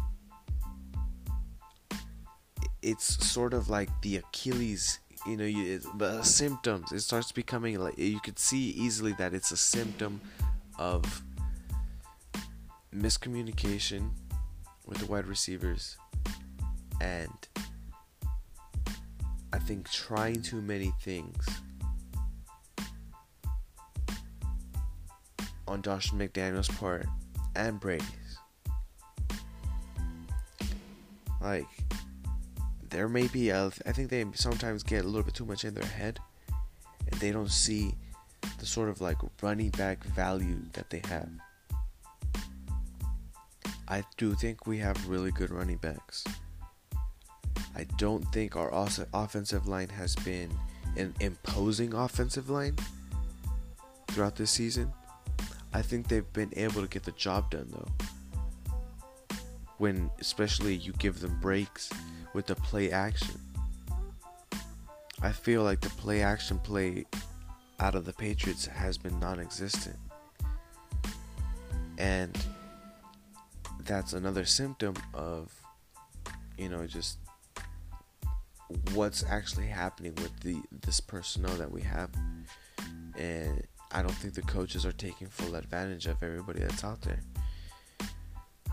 it's 2.81 3.25
sort 3.25 3.53
of 3.53 3.69
like 3.69 3.89
the 4.01 4.17
Achilles 4.17 4.99
you 5.27 5.37
know 5.37 5.45
you, 5.45 5.79
the 5.97 6.23
symptoms 6.23 6.91
it 6.91 6.99
starts 7.01 7.31
becoming 7.31 7.79
like 7.79 7.95
you 7.95 8.19
could 8.19 8.39
see 8.39 8.71
easily 8.71 9.13
that 9.13 9.35
it's 9.35 9.51
a 9.51 9.57
symptom 9.57 10.19
of 10.79 11.21
miscommunication 12.91 14.09
with 14.91 14.99
the 14.99 15.05
wide 15.05 15.25
receivers 15.25 15.97
and 16.99 17.47
I 19.53 19.57
think 19.57 19.89
trying 19.89 20.41
too 20.41 20.61
many 20.61 20.91
things 21.01 21.47
on 25.65 25.81
Josh 25.81 26.11
McDaniels' 26.11 26.77
part 26.77 27.05
and 27.55 27.79
Brady's. 27.79 28.05
Like 31.39 31.67
there 32.89 33.07
may 33.07 33.27
be 33.27 33.49
a, 33.49 33.71
I 33.85 33.93
think 33.93 34.09
they 34.09 34.25
sometimes 34.33 34.83
get 34.83 35.05
a 35.05 35.07
little 35.07 35.23
bit 35.23 35.35
too 35.35 35.45
much 35.45 35.63
in 35.63 35.73
their 35.73 35.85
head 35.85 36.19
and 37.09 37.19
they 37.21 37.31
don't 37.31 37.49
see 37.49 37.95
the 38.59 38.65
sort 38.65 38.89
of 38.89 38.99
like 38.99 39.17
running 39.41 39.69
back 39.69 40.03
value 40.03 40.59
that 40.73 40.89
they 40.89 41.01
have. 41.07 41.29
I 43.91 44.05
do 44.15 44.33
think 44.35 44.65
we 44.65 44.77
have 44.77 45.09
really 45.09 45.31
good 45.31 45.51
running 45.51 45.75
backs. 45.75 46.23
I 47.75 47.83
don't 47.97 48.23
think 48.31 48.55
our 48.55 48.71
offensive 49.13 49.67
line 49.67 49.89
has 49.89 50.15
been 50.15 50.49
an 50.95 51.13
imposing 51.19 51.93
offensive 51.93 52.49
line 52.49 52.77
throughout 54.07 54.37
this 54.37 54.49
season. 54.49 54.93
I 55.73 55.81
think 55.81 56.07
they've 56.07 56.31
been 56.31 56.53
able 56.55 56.81
to 56.81 56.87
get 56.87 57.03
the 57.03 57.11
job 57.11 57.51
done 57.51 57.67
though. 57.69 59.35
When 59.77 60.09
especially 60.21 60.75
you 60.75 60.93
give 60.93 61.19
them 61.19 61.37
breaks 61.41 61.91
with 62.33 62.45
the 62.45 62.55
play 62.55 62.91
action. 62.91 63.41
I 65.21 65.33
feel 65.33 65.63
like 65.63 65.81
the 65.81 65.89
play 65.89 66.21
action 66.21 66.59
play 66.59 67.05
out 67.81 67.95
of 67.95 68.05
the 68.05 68.13
Patriots 68.13 68.65
has 68.67 68.97
been 68.97 69.19
non 69.19 69.41
existent. 69.41 69.97
And 71.97 72.37
that's 73.85 74.13
another 74.13 74.45
symptom 74.45 74.95
of, 75.13 75.53
you 76.57 76.69
know, 76.69 76.85
just 76.87 77.17
what's 78.93 79.23
actually 79.23 79.67
happening 79.67 80.15
with 80.15 80.39
the 80.41 80.61
this 80.81 80.99
personnel 80.99 81.55
that 81.55 81.71
we 81.71 81.81
have. 81.81 82.09
And 83.17 83.65
I 83.91 84.01
don't 84.01 84.13
think 84.13 84.33
the 84.33 84.41
coaches 84.43 84.85
are 84.85 84.91
taking 84.91 85.27
full 85.27 85.55
advantage 85.55 86.07
of 86.07 86.23
everybody 86.23 86.61
that's 86.61 86.83
out 86.83 87.01
there. 87.01 87.19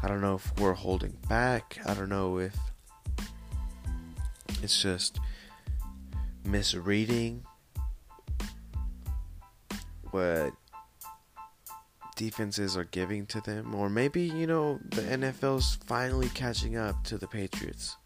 I 0.01 0.07
don't 0.07 0.21
know 0.21 0.37
if 0.37 0.59
we're 0.61 0.75
holding 0.75 1.17
back. 1.29 1.79
I 1.85 1.95
don't 1.95 2.09
know 2.09 2.39
if 2.39 2.57
it's 4.63 4.81
just 4.81 5.19
misreading 6.45 7.45
what 10.11 10.53
defenses 12.19 12.77
are 12.77 12.85
giving 12.85 13.25
to 13.27 13.41
them, 13.41 13.75
or 13.77 13.89
maybe 13.89 14.23
you 14.23 14.47
know 14.47 14.81
the 14.91 15.03
NFL's 15.03 15.79
finally 15.87 16.29
catching 16.31 16.77
up 16.77 17.05
to 17.05 17.17
the 17.17 17.29
Patriots. 17.29 17.97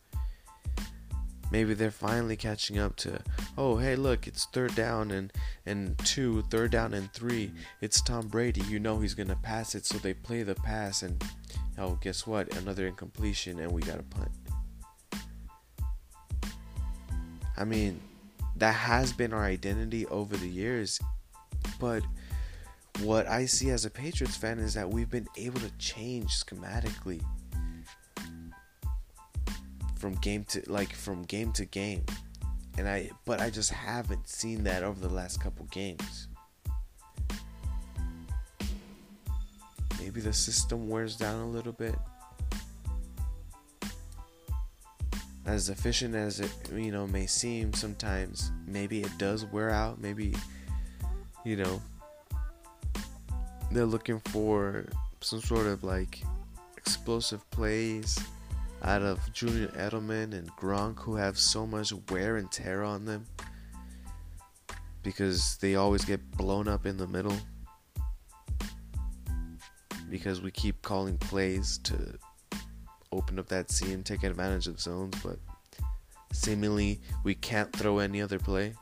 Maybe 1.50 1.72
they're 1.74 1.90
finally 1.90 2.36
catching 2.36 2.78
up 2.78 2.94
to, 2.96 3.20
oh 3.56 3.78
hey 3.78 3.96
look, 3.96 4.26
it's 4.26 4.44
third 4.52 4.74
down 4.74 5.10
and 5.10 5.32
and 5.64 5.98
two, 6.04 6.42
third 6.50 6.70
down 6.70 6.92
and 6.92 7.10
three. 7.14 7.52
It's 7.80 8.02
Tom 8.02 8.28
Brady. 8.28 8.60
You 8.68 8.78
know 8.78 9.00
he's 9.00 9.14
gonna 9.14 9.38
pass 9.42 9.74
it, 9.74 9.86
so 9.86 9.96
they 9.96 10.12
play 10.12 10.42
the 10.42 10.54
pass 10.56 11.02
and 11.02 11.24
oh 11.78 11.98
guess 12.02 12.26
what? 12.26 12.54
Another 12.56 12.86
incompletion 12.86 13.60
and 13.60 13.72
we 13.72 13.80
got 13.80 13.98
a 13.98 14.02
punt. 14.02 14.30
I 17.56 17.64
mean, 17.64 17.98
that 18.56 18.74
has 18.74 19.14
been 19.14 19.32
our 19.32 19.44
identity 19.44 20.06
over 20.06 20.36
the 20.36 20.48
years. 20.48 21.00
But 21.80 22.02
what 23.00 23.26
I 23.26 23.46
see 23.46 23.70
as 23.70 23.84
a 23.84 23.90
Patriots 23.90 24.36
fan 24.36 24.58
is 24.58 24.74
that 24.74 24.88
we've 24.88 25.10
been 25.10 25.28
able 25.36 25.60
to 25.60 25.70
change 25.78 26.44
schematically 26.44 27.22
from 29.96 30.14
game 30.16 30.44
to 30.44 30.62
like 30.66 30.94
from 30.94 31.22
game 31.22 31.52
to 31.52 31.64
game. 31.64 32.04
And 32.78 32.88
I 32.88 33.10
but 33.24 33.40
I 33.40 33.50
just 33.50 33.70
haven't 33.70 34.28
seen 34.28 34.64
that 34.64 34.82
over 34.82 35.00
the 35.00 35.12
last 35.12 35.40
couple 35.40 35.66
games. 35.66 36.28
Maybe 39.98 40.20
the 40.20 40.32
system 40.32 40.88
wears 40.88 41.16
down 41.16 41.40
a 41.40 41.48
little 41.48 41.72
bit. 41.72 41.94
as 45.44 45.68
efficient 45.68 46.14
as 46.14 46.40
it 46.40 46.50
you 46.72 46.92
know 46.92 47.06
may 47.06 47.26
seem 47.26 47.72
sometimes 47.72 48.52
maybe 48.66 49.00
it 49.00 49.10
does 49.18 49.44
wear 49.46 49.70
out 49.70 50.00
maybe 50.00 50.34
you 51.44 51.56
know 51.56 51.82
they're 53.72 53.86
looking 53.86 54.20
for 54.20 54.86
some 55.20 55.40
sort 55.40 55.66
of 55.66 55.82
like 55.82 56.22
explosive 56.76 57.48
plays 57.50 58.18
out 58.82 59.02
of 59.02 59.20
Julian 59.32 59.68
Edelman 59.68 60.32
and 60.32 60.50
Gronk 60.56 60.98
who 60.98 61.14
have 61.14 61.38
so 61.38 61.66
much 61.66 61.92
wear 62.10 62.36
and 62.36 62.50
tear 62.50 62.82
on 62.82 63.04
them 63.04 63.26
because 65.02 65.56
they 65.58 65.76
always 65.76 66.04
get 66.04 66.20
blown 66.32 66.68
up 66.68 66.86
in 66.86 66.96
the 66.96 67.06
middle 67.06 67.36
because 70.10 70.42
we 70.42 70.50
keep 70.50 70.82
calling 70.82 71.16
plays 71.16 71.78
to 71.78 72.18
open 73.12 73.38
up 73.38 73.48
that 73.48 73.70
seam, 73.70 74.02
take 74.02 74.24
advantage 74.24 74.66
of 74.66 74.80
zones, 74.80 75.14
but 75.22 75.38
seemingly 76.32 77.00
we 77.24 77.34
can't 77.34 77.72
throw 77.72 77.98
any 77.98 78.20
other 78.20 78.38
play. 78.38 78.74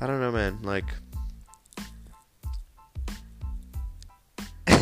I 0.00 0.06
don't 0.06 0.20
know, 0.20 0.32
man. 0.32 0.58
Like, 0.62 0.86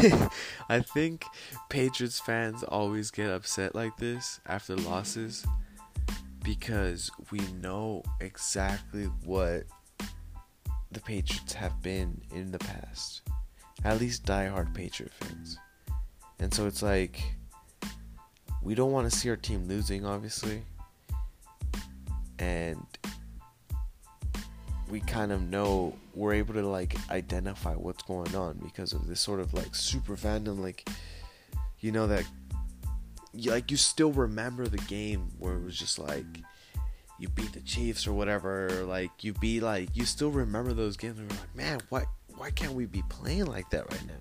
I 0.69 0.81
think 0.81 1.25
Patriots 1.69 2.19
fans 2.21 2.63
always 2.65 3.11
get 3.11 3.31
upset 3.31 3.75
like 3.75 3.97
this 3.97 4.41
after 4.47 4.75
losses 4.77 5.47
because 6.43 7.11
we 7.31 7.39
know 7.61 8.03
exactly 8.21 9.05
what 9.25 9.65
the 10.91 11.01
Patriots 11.01 11.53
have 11.53 11.81
been 11.83 12.21
in 12.35 12.51
the 12.51 12.59
past. 12.59 13.23
At 13.85 14.01
least 14.01 14.25
diehard 14.25 14.75
Patriot 14.75 15.13
fans. 15.13 15.59
And 16.41 16.53
so 16.53 16.67
it's 16.67 16.83
like 16.83 17.23
we 18.63 18.75
don't 18.75 18.93
want 18.93 19.11
to 19.11 19.17
see 19.17 19.31
our 19.31 19.37
team 19.37 19.69
losing, 19.69 20.05
obviously. 20.05 20.63
And 22.39 22.85
we 24.93 25.01
kind 25.01 25.33
of 25.33 25.41
know 25.49 25.97
we're 26.15 26.35
able 26.35 26.53
to 26.53 26.67
like 26.67 26.95
identify 27.11 27.73
what's 27.73 28.03
going 28.03 28.37
on 28.37 28.59
because 28.59 28.93
of 28.93 29.09
this 29.09 29.23
sort 29.23 29.41
of 29.41 29.55
like 29.55 29.75
super 29.75 30.19
fandom 30.19 30.61
like 30.61 30.87
you 31.81 31.91
know 31.91 32.07
that 32.07 32.27
like 33.47 33.71
you 33.71 33.77
still 33.79 34.13
remember 34.13 34.67
the 34.67 34.77
game 34.77 35.31
where 35.39 35.55
it 35.55 35.65
was 35.65 35.79
just 35.79 35.99
like 35.99 36.27
you 37.19 37.27
beat 37.31 37.51
the 37.55 37.61
Chiefs 37.61 38.07
or 38.07 38.13
whatever 38.13 38.85
like 38.87 39.25
you 39.25 39.33
be 39.33 39.61
like 39.61 39.89
you 39.97 40.05
still 40.05 40.31
remember 40.31 40.75
those 40.75 40.99
games 40.99 41.19
and 41.19 41.31
you're 41.31 41.41
like 41.41 41.57
man 41.57 41.81
why 41.89 42.05
why 42.37 42.51
can't 42.51 42.75
we 42.75 42.85
be 42.85 43.03
playing 43.09 43.47
like 43.47 43.71
that 43.71 43.91
right 43.91 44.07
now 44.07 44.13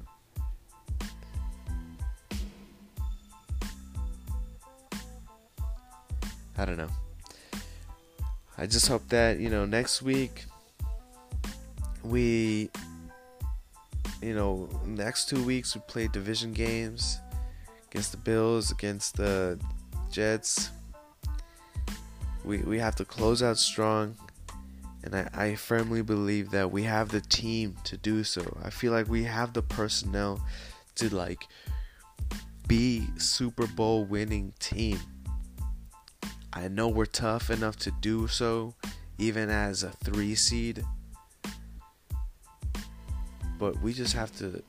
I 6.57 6.65
don't 6.65 6.77
know. 6.77 6.89
I 8.55 8.67
just 8.67 8.87
hope 8.87 9.07
that, 9.09 9.39
you 9.39 9.49
know, 9.49 9.65
next 9.65 10.03
week 10.03 10.45
we 12.03 12.69
you 14.21 14.35
know, 14.35 14.69
next 14.85 15.29
two 15.29 15.43
weeks 15.43 15.73
we 15.75 15.81
play 15.87 16.07
division 16.07 16.53
games 16.53 17.19
against 17.89 18.11
the 18.11 18.17
Bills, 18.17 18.71
against 18.71 19.17
the 19.17 19.59
Jets. 20.11 20.69
We 22.45 22.59
we 22.59 22.79
have 22.79 22.95
to 22.97 23.05
close 23.05 23.41
out 23.41 23.57
strong. 23.57 24.15
And 25.03 25.15
I, 25.15 25.29
I 25.33 25.55
firmly 25.55 26.03
believe 26.03 26.51
that 26.51 26.71
we 26.71 26.83
have 26.83 27.09
the 27.09 27.21
team 27.21 27.75
to 27.85 27.97
do 27.97 28.23
so. 28.23 28.55
I 28.63 28.69
feel 28.69 28.91
like 28.91 29.09
we 29.09 29.23
have 29.23 29.53
the 29.53 29.63
personnel 29.63 30.45
to 30.95 31.13
like 31.13 31.47
be 32.67 33.07
Super 33.17 33.65
Bowl 33.65 34.05
winning 34.05 34.53
team. 34.59 34.99
I 36.53 36.67
know 36.67 36.87
we're 36.87 37.05
tough 37.05 37.49
enough 37.49 37.77
to 37.77 37.91
do 38.01 38.27
so, 38.27 38.75
even 39.17 39.49
as 39.49 39.81
a 39.83 39.89
three 39.89 40.35
seed. 40.35 40.83
But 43.61 43.79
we 43.79 43.93
just 43.93 44.13
have 44.13 44.35
to 44.39 44.63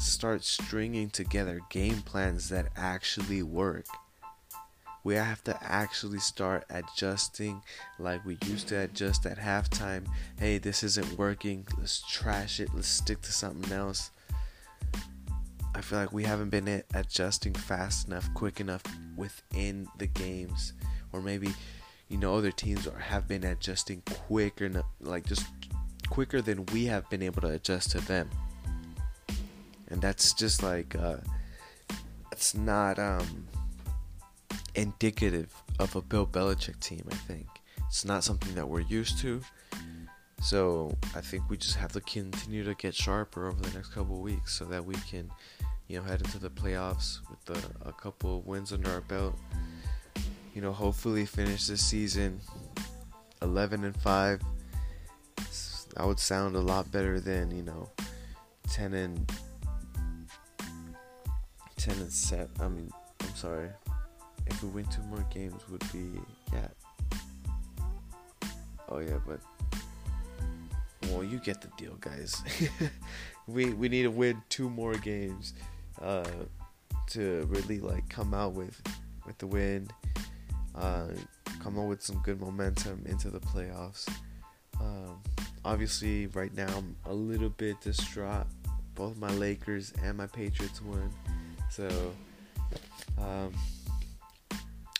start 0.00 0.42
stringing 0.42 1.08
together 1.08 1.60
game 1.70 2.02
plans 2.02 2.48
that 2.48 2.66
actually 2.76 3.44
work. 3.44 3.86
We 5.04 5.14
have 5.14 5.44
to 5.44 5.56
actually 5.62 6.18
start 6.18 6.64
adjusting 6.68 7.62
like 8.00 8.24
we 8.24 8.38
used 8.46 8.66
to 8.68 8.80
adjust 8.80 9.24
at 9.24 9.38
halftime. 9.38 10.04
Hey, 10.36 10.58
this 10.58 10.82
isn't 10.82 11.16
working. 11.16 11.64
Let's 11.78 12.02
trash 12.10 12.58
it. 12.58 12.70
Let's 12.74 12.88
stick 12.88 13.20
to 13.22 13.32
something 13.32 13.70
else. 13.70 14.10
I 15.76 15.80
feel 15.80 16.00
like 16.00 16.12
we 16.12 16.24
haven't 16.24 16.50
been 16.50 16.82
adjusting 16.92 17.54
fast 17.54 18.08
enough, 18.08 18.34
quick 18.34 18.58
enough 18.58 18.82
within 19.16 19.86
the 19.98 20.08
games, 20.08 20.72
or 21.12 21.22
maybe 21.22 21.54
you 22.08 22.18
know 22.18 22.34
other 22.34 22.50
teams 22.50 22.88
are, 22.88 22.98
have 22.98 23.28
been 23.28 23.44
adjusting 23.44 24.02
quicker, 24.26 24.68
like 25.00 25.24
just 25.24 25.46
quicker 26.08 26.40
than 26.40 26.66
we 26.66 26.86
have 26.86 27.08
been 27.10 27.22
able 27.22 27.42
to 27.42 27.48
adjust 27.48 27.90
to 27.92 28.00
them, 28.00 28.30
and 29.88 30.00
that's 30.00 30.32
just 30.32 30.62
like 30.62 30.96
uh, 30.96 31.16
it's 32.32 32.54
not 32.54 32.98
um, 32.98 33.46
indicative 34.74 35.54
of 35.78 35.94
a 35.96 36.02
Bill 36.02 36.26
Belichick 36.26 36.80
team. 36.80 37.04
I 37.10 37.14
think 37.14 37.46
it's 37.88 38.04
not 38.04 38.24
something 38.24 38.54
that 38.54 38.68
we're 38.68 38.80
used 38.80 39.18
to. 39.20 39.40
So 40.42 40.94
I 41.14 41.20
think 41.22 41.48
we 41.48 41.56
just 41.56 41.76
have 41.76 41.92
to 41.92 42.00
continue 42.02 42.64
to 42.64 42.74
get 42.74 42.94
sharper 42.94 43.48
over 43.48 43.60
the 43.62 43.74
next 43.74 43.94
couple 43.94 44.20
weeks 44.20 44.52
so 44.52 44.66
that 44.66 44.84
we 44.84 44.94
can 45.08 45.30
you 45.88 45.98
know, 45.98 46.04
head 46.04 46.20
into 46.20 46.38
the 46.38 46.50
playoffs 46.50 47.20
with 47.30 47.56
a, 47.56 47.88
a 47.88 47.92
couple 47.92 48.38
of 48.38 48.46
wins 48.46 48.72
under 48.72 48.90
our 48.90 49.00
belt. 49.02 49.34
You 50.54 50.62
know, 50.62 50.72
hopefully 50.72 51.26
finish 51.26 51.66
this 51.66 51.84
season 51.84 52.40
11 53.42 53.84
and 53.84 53.96
5. 53.96 54.40
That 55.94 56.06
would 56.06 56.18
sound 56.18 56.56
a 56.56 56.60
lot 56.60 56.90
better 56.90 57.20
than, 57.20 57.50
you 57.50 57.62
know, 57.62 57.88
10 58.70 58.94
and 58.94 59.32
10 61.76 61.94
and 61.96 62.12
7. 62.12 62.48
I 62.60 62.68
mean, 62.68 62.90
I'm 63.20 63.34
sorry. 63.34 63.68
If 64.46 64.62
we 64.62 64.70
win 64.70 64.86
two 64.86 65.02
more 65.02 65.24
games 65.30 65.62
would 65.70 65.84
be 65.92 66.20
yeah. 66.52 66.68
Oh 68.88 68.98
yeah, 68.98 69.18
but 69.26 69.40
well, 71.10 71.24
you 71.24 71.38
get 71.38 71.60
the 71.60 71.68
deal, 71.78 71.94
guys. 72.00 72.42
we 73.46 73.72
we 73.72 73.88
need 73.88 74.02
to 74.02 74.10
win 74.10 74.42
two 74.48 74.68
more 74.68 74.94
games 74.94 75.54
uh, 76.02 76.24
to 77.08 77.46
really 77.48 77.80
like 77.80 78.08
come 78.08 78.34
out 78.34 78.52
with 78.52 78.80
with 79.26 79.38
the 79.38 79.46
win, 79.46 79.88
uh, 80.74 81.08
come 81.62 81.78
out 81.78 81.88
with 81.88 82.02
some 82.02 82.18
good 82.18 82.40
momentum 82.40 83.04
into 83.06 83.30
the 83.30 83.40
playoffs. 83.40 84.08
Um, 84.80 85.22
obviously, 85.64 86.26
right 86.28 86.54
now 86.54 86.68
I'm 86.76 86.96
a 87.06 87.14
little 87.14 87.48
bit 87.48 87.80
distraught. 87.80 88.46
Both 88.94 89.16
my 89.16 89.30
Lakers 89.30 89.92
and 90.02 90.16
my 90.16 90.26
Patriots 90.26 90.80
won, 90.80 91.10
so 91.68 91.88
um, 93.18 93.52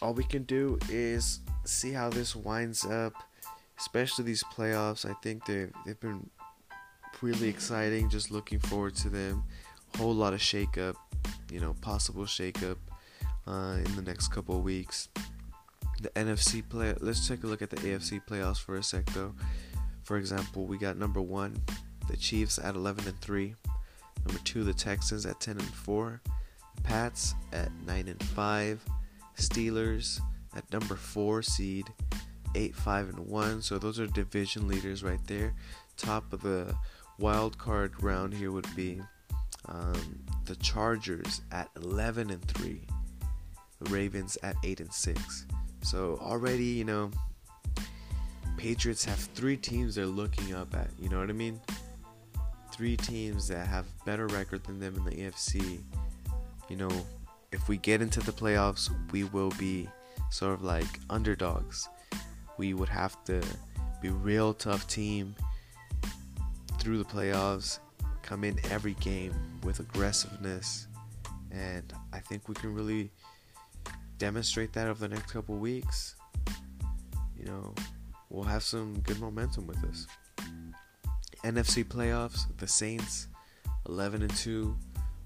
all 0.03 0.14
we 0.14 0.24
can 0.24 0.42
do 0.42 0.79
is 0.88 1.40
see 1.64 1.92
how 1.92 2.11
this 2.11 2.35
winds 2.35 2.85
up. 2.85 3.14
Especially 3.79 4.24
these 4.24 4.44
playoffs, 4.44 5.09
I 5.09 5.14
think 5.22 5.44
they've 5.46 5.72
they've 5.85 6.00
been 6.00 6.29
really 7.22 7.48
exciting. 7.48 8.09
Just 8.09 8.31
looking 8.31 8.59
forward 8.59 8.96
to 8.96 9.09
them 9.09 9.44
whole 9.96 10.14
lot 10.14 10.33
of 10.33 10.40
shakeup, 10.40 10.96
you 11.50 11.61
know, 11.61 11.74
possible 11.81 12.24
shakeup 12.24 12.77
uh, 13.46 13.77
in 13.85 13.96
the 13.96 14.03
next 14.03 14.29
couple 14.29 14.61
weeks. 14.61 15.09
The 16.00 16.11
NFC 16.11 16.68
play. 16.68 16.94
Let's 17.00 17.27
take 17.29 17.44
a 17.44 17.46
look 17.46 17.62
at 17.62 17.70
the 17.70 17.77
AFC 17.77 18.20
playoffs 18.27 18.59
for 18.59 18.77
a 18.77 18.83
sec, 18.83 19.07
though. 19.07 19.35
For 20.05 20.19
example, 20.19 20.67
we 20.67 20.79
got 20.79 20.97
number 20.97 21.21
one, 21.21 21.61
the 22.09 22.17
Chiefs 22.17 22.59
at 22.59 22.77
11 22.77 23.09
and 23.09 23.21
three. 23.21 23.55
Number 24.27 24.40
two, 24.45 24.64
the 24.64 24.75
Texans 24.75 25.27
at 25.27 25.40
10 25.40 25.59
and 25.59 25.62
four. 25.62 26.21
The 26.77 26.83
Pats 26.83 27.35
at 27.53 27.71
9 27.87 28.09
and 28.09 28.23
five. 28.23 28.83
Steelers 29.37 30.21
at 30.57 30.71
number 30.73 30.95
four 30.95 31.43
seed, 31.43 31.88
8 32.55 32.75
5 32.75 33.09
and 33.11 33.19
1. 33.19 33.62
So 33.62 33.79
those 33.79 33.99
are 33.99 34.07
division 34.07 34.69
leaders 34.69 35.03
right 35.03 35.25
there. 35.27 35.55
Top 35.97 36.33
of 36.33 36.43
the 36.43 36.75
wild 37.19 37.59
card 37.59 38.03
round 38.03 38.35
here 38.35 38.53
would 38.53 38.69
be 38.77 39.01
um, 39.69 40.25
the 40.45 40.57
Chargers 40.57 41.40
at 41.51 41.69
11 41.77 42.31
and 42.31 42.43
3. 42.45 42.81
The 43.81 43.90
Ravens 43.90 44.38
at 44.43 44.57
8 44.62 44.81
and 44.81 44.93
6. 44.93 45.47
So 45.83 46.19
already, 46.21 46.64
you 46.64 46.85
know, 46.85 47.11
Patriots 48.57 49.05
have 49.05 49.19
three 49.19 49.57
teams 49.57 49.95
they're 49.95 50.07
looking 50.07 50.55
up 50.55 50.75
at. 50.75 50.88
You 50.99 51.09
know 51.09 51.19
what 51.19 51.31
I 51.31 51.33
mean? 51.33 51.61
Three 52.73 52.97
teams 52.97 53.49
that 53.49 53.67
have 53.67 53.87
better 54.05 54.27
record 54.29 54.64
than 54.64 54.81
them 54.81 54.97
in 54.97 55.05
the 55.05 55.11
AFC. 55.11 55.81
You 56.69 56.77
know, 56.77 56.90
if 57.53 57.69
we 57.69 57.77
get 57.77 58.03
into 58.03 58.21
the 58.21 58.33
playoffs, 58.33 58.90
we 59.12 59.25
will 59.25 59.51
be 59.59 59.88
sort 60.31 60.55
of 60.55 60.62
like 60.62 60.99
underdogs. 61.11 61.88
We 62.59 62.75
would 62.75 62.88
have 62.88 63.23
to 63.25 63.43
be 64.01 64.11
real 64.11 64.55
tough 64.55 64.87
team 64.88 65.35
through 66.79 66.99
the 66.99 67.05
playoffs 67.05 67.79
come 68.25 68.43
in 68.45 68.59
every 68.71 68.95
game 68.95 69.35
with 69.62 69.81
aggressiveness, 69.81 70.88
and 71.51 71.93
I 72.12 72.19
think 72.19 72.49
we 72.49 72.55
can 72.55 72.75
really 72.75 73.11
demonstrate 74.19 74.73
that 74.73 74.88
over 74.88 75.07
the 75.07 75.14
next 75.14 75.31
couple 75.31 75.57
weeks. 75.57 76.17
You 77.38 77.47
know, 77.47 77.75
we'll 78.35 78.44
have 78.44 78.62
some 78.62 78.99
good 79.01 79.20
momentum 79.20 79.66
with 79.66 79.83
us. 79.85 80.07
NFC 81.44 81.85
playoffs, 81.85 82.47
the 82.59 82.66
Saints 82.66 83.29
11 83.88 84.23
and 84.23 84.35
2, 84.37 84.77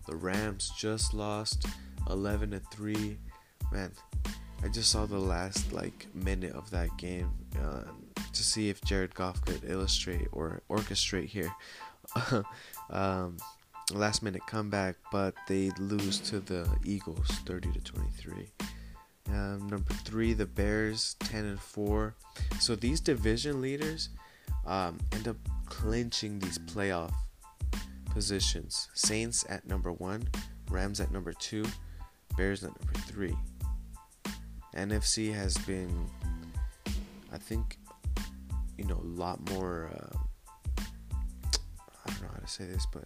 the 0.06 0.16
Rams 0.16 0.72
just 0.76 1.14
lost 1.14 1.66
11 2.10 2.52
and 2.52 2.70
3. 2.70 3.16
Man, 3.72 3.92
I 4.62 4.68
just 4.68 4.90
saw 4.90 5.06
the 5.06 5.18
last 5.18 5.72
like 5.72 6.06
minute 6.14 6.52
of 6.52 6.70
that 6.70 6.96
game 6.98 7.30
uh, 7.62 7.84
to 8.32 8.44
see 8.44 8.68
if 8.68 8.80
Jared 8.82 9.14
Goff 9.14 9.42
could 9.44 9.62
illustrate 9.64 10.28
or 10.32 10.62
orchestrate 10.68 11.26
here 11.26 11.52
um, 12.90 13.36
last 13.94 14.22
minute 14.22 14.42
comeback, 14.46 14.96
but 15.10 15.34
they 15.46 15.70
lose 15.78 16.18
to 16.20 16.40
the 16.40 16.68
Eagles 16.84 17.28
30 17.46 17.72
to 17.72 17.80
23. 17.80 18.48
Um, 19.30 19.68
number 19.68 19.92
three, 20.04 20.32
the 20.32 20.46
Bears 20.46 21.16
10 21.20 21.44
and 21.44 21.60
4. 21.60 22.14
So 22.60 22.74
these 22.74 23.00
division 23.00 23.60
leaders 23.60 24.08
um, 24.66 24.98
end 25.12 25.28
up 25.28 25.36
clinching 25.66 26.38
these 26.38 26.58
playoff 26.58 27.12
positions. 28.10 28.88
Saints 28.94 29.44
at 29.48 29.66
number 29.66 29.92
one, 29.92 30.28
Rams 30.70 31.00
at 31.00 31.10
number 31.10 31.32
two, 31.32 31.64
Bears 32.36 32.64
at 32.64 32.70
number 32.80 32.98
three. 33.00 33.36
NFC 34.74 35.32
has 35.34 35.56
been, 35.58 36.06
I 37.32 37.38
think, 37.38 37.78
you 38.76 38.84
know, 38.84 38.96
a 38.96 39.06
lot 39.06 39.40
more. 39.50 39.90
Uh, 39.94 40.18
I 40.76 42.10
don't 42.10 42.22
know 42.22 42.28
how 42.32 42.40
to 42.40 42.48
say 42.48 42.64
this, 42.64 42.86
but 42.92 43.04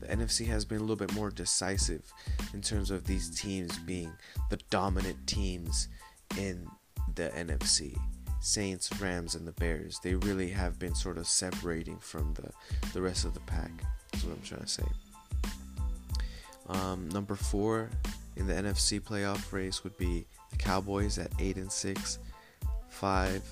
the 0.00 0.06
NFC 0.06 0.46
has 0.46 0.64
been 0.64 0.78
a 0.78 0.80
little 0.80 0.96
bit 0.96 1.14
more 1.14 1.30
decisive 1.30 2.12
in 2.52 2.60
terms 2.60 2.90
of 2.90 3.04
these 3.04 3.30
teams 3.38 3.78
being 3.80 4.12
the 4.50 4.58
dominant 4.70 5.26
teams 5.26 5.88
in 6.36 6.66
the 7.14 7.30
NFC. 7.30 7.96
Saints, 8.40 8.90
Rams, 9.00 9.34
and 9.34 9.46
the 9.46 9.52
Bears. 9.52 9.98
They 10.02 10.14
really 10.14 10.50
have 10.50 10.78
been 10.78 10.94
sort 10.94 11.18
of 11.18 11.26
separating 11.26 11.98
from 11.98 12.34
the, 12.34 12.50
the 12.92 13.02
rest 13.02 13.24
of 13.24 13.34
the 13.34 13.40
pack. 13.40 13.70
That's 14.12 14.24
what 14.24 14.36
I'm 14.36 14.42
trying 14.42 14.60
to 14.62 14.68
say. 14.68 14.84
Um, 16.68 17.08
number 17.08 17.34
four 17.34 17.90
in 18.36 18.46
the 18.46 18.54
NFC 18.54 19.00
playoff 19.00 19.52
race 19.52 19.82
would 19.82 19.96
be 19.96 20.26
the 20.50 20.56
Cowboys 20.56 21.18
at 21.18 21.32
eight 21.40 21.56
and 21.56 21.72
six. 21.72 22.18
Five. 22.88 23.42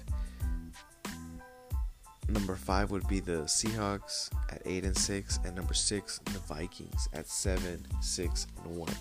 Number 2.29 2.57
five 2.57 2.91
would 2.91 3.07
be 3.07 3.21
the 3.21 3.43
Seahawks 3.43 4.31
at 4.51 4.61
eight 4.65 4.85
and 4.85 4.97
six, 4.97 5.39
and 5.45 5.55
number 5.55 5.75
six 5.75 6.19
the 6.33 6.39
Vikings 6.41 7.09
at 7.13 7.27
seven, 7.29 7.87
six, 8.01 8.47
and 8.65 8.77
one. 8.77 8.95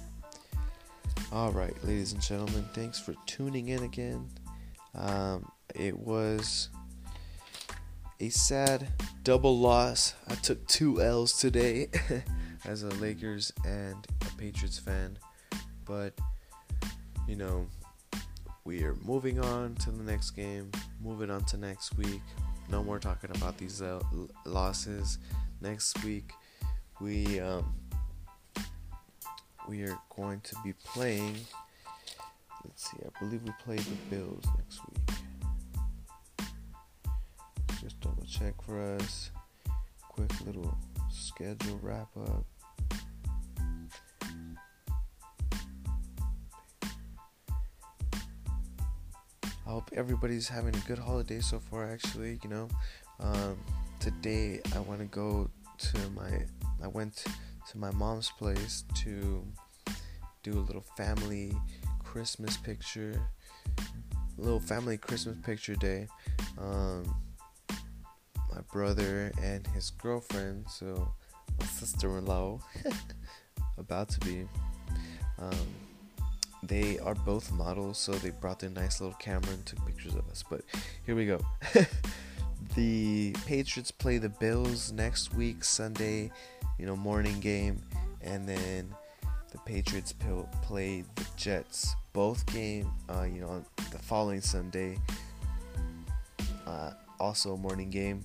All 1.31 1.51
right, 1.51 1.73
ladies 1.83 2.13
and 2.13 2.21
gentlemen, 2.21 2.65
thanks 2.73 2.99
for 2.99 3.15
tuning 3.25 3.69
in 3.69 3.83
again. 3.83 4.29
Um, 4.93 5.51
it 5.73 5.97
was 5.97 6.69
a 8.19 8.29
sad 8.29 8.87
double 9.23 9.57
loss. 9.57 10.13
I 10.27 10.35
took 10.35 10.65
two 10.67 11.01
L's 11.01 11.33
today 11.33 11.89
as 12.65 12.83
a 12.83 12.89
Lakers 12.89 13.51
and 13.65 14.07
a 14.21 14.37
Patriots 14.37 14.77
fan, 14.77 15.17
but 15.83 16.13
you 17.27 17.35
know, 17.35 17.67
we 18.65 18.83
are 18.83 18.95
moving 19.03 19.39
on 19.39 19.75
to 19.75 19.91
the 19.91 20.03
next 20.03 20.31
game, 20.31 20.71
moving 21.01 21.31
on 21.31 21.43
to 21.45 21.57
next 21.57 21.97
week. 21.97 22.21
No 22.69 22.83
more 22.83 22.99
talking 22.99 23.31
about 23.31 23.57
these 23.57 23.81
uh, 23.81 24.01
losses. 24.45 25.19
Next 25.61 26.03
week, 26.03 26.31
we 26.99 27.39
um, 27.39 27.73
we 29.67 29.83
are 29.83 29.97
going 30.15 30.41
to 30.41 30.55
be 30.63 30.73
playing. 30.83 31.37
Let's 32.63 32.91
see, 32.91 32.97
I 33.05 33.19
believe 33.19 33.43
we 33.43 33.51
play 33.63 33.77
the 33.77 33.95
Bills 34.09 34.43
next 34.57 34.81
week. 34.87 36.47
Just 37.81 37.99
double 38.01 38.25
check 38.25 38.55
for 38.63 38.81
us. 38.95 39.29
Quick 40.09 40.31
little 40.45 40.75
schedule 41.11 41.79
wrap 41.83 42.09
up. 42.17 42.45
I 49.65 49.71
hope 49.71 49.89
everybody's 49.95 50.47
having 50.47 50.75
a 50.75 50.79
good 50.87 50.99
holiday 50.99 51.39
so 51.39 51.59
far. 51.59 51.91
Actually, 51.91 52.39
you 52.43 52.49
know, 52.49 52.67
um, 53.19 53.57
today 53.99 54.61
I 54.75 54.79
want 54.79 54.99
to 54.99 55.05
go 55.05 55.49
to 55.77 55.97
my. 56.11 56.45
I 56.83 56.87
went 56.87 57.25
to 57.71 57.77
my 57.77 57.89
mom's 57.91 58.29
place 58.37 58.83
to 59.03 59.43
do 60.43 60.51
a 60.51 60.61
little 60.61 60.85
family 60.95 61.51
Christmas 62.03 62.57
picture, 62.57 63.19
little 64.37 64.59
family 64.59 64.97
Christmas 64.97 65.37
picture 65.43 65.75
day. 65.75 66.07
Um, 66.59 67.15
my 68.53 68.61
brother 68.71 69.31
and 69.41 69.65
his 69.67 69.89
girlfriend, 69.89 70.65
so 70.69 71.11
my 71.59 71.65
sister-in-law, 71.65 72.59
about 73.79 74.09
to 74.09 74.19
be. 74.19 74.47
Um, 75.39 75.84
they 76.67 76.99
are 76.99 77.15
both 77.15 77.51
models, 77.51 77.97
so 77.97 78.13
they 78.13 78.29
brought 78.29 78.59
their 78.59 78.69
nice 78.69 79.01
little 79.01 79.15
camera 79.17 79.51
and 79.51 79.65
took 79.65 79.85
pictures 79.85 80.15
of 80.15 80.27
us. 80.29 80.43
But 80.49 80.61
here 81.05 81.15
we 81.15 81.25
go. 81.25 81.39
the 82.75 83.33
Patriots 83.45 83.91
play 83.91 84.17
the 84.17 84.29
Bills 84.29 84.91
next 84.91 85.33
week, 85.33 85.63
Sunday, 85.63 86.31
you 86.77 86.85
know, 86.85 86.95
morning 86.95 87.39
game, 87.39 87.81
and 88.21 88.47
then 88.47 88.93
the 89.51 89.57
Patriots 89.59 90.13
play 90.61 91.03
the 91.15 91.25
Jets. 91.37 91.95
Both 92.13 92.45
game, 92.53 92.91
uh, 93.09 93.23
you 93.23 93.41
know, 93.41 93.63
the 93.91 93.99
following 93.99 94.41
Sunday, 94.41 94.97
uh, 96.65 96.91
also 97.19 97.57
morning 97.57 97.89
game. 97.89 98.23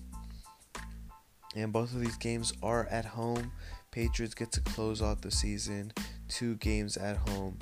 And 1.57 1.73
both 1.73 1.93
of 1.93 2.01
these 2.01 2.17
games 2.17 2.53
are 2.63 2.87
at 2.87 3.05
home. 3.05 3.51
Patriots 3.91 4.35
get 4.35 4.53
to 4.53 4.61
close 4.61 5.03
out 5.03 5.23
the 5.23 5.33
season. 5.33 5.93
Two 6.29 6.55
games 6.57 6.97
at 6.97 7.17
home 7.29 7.59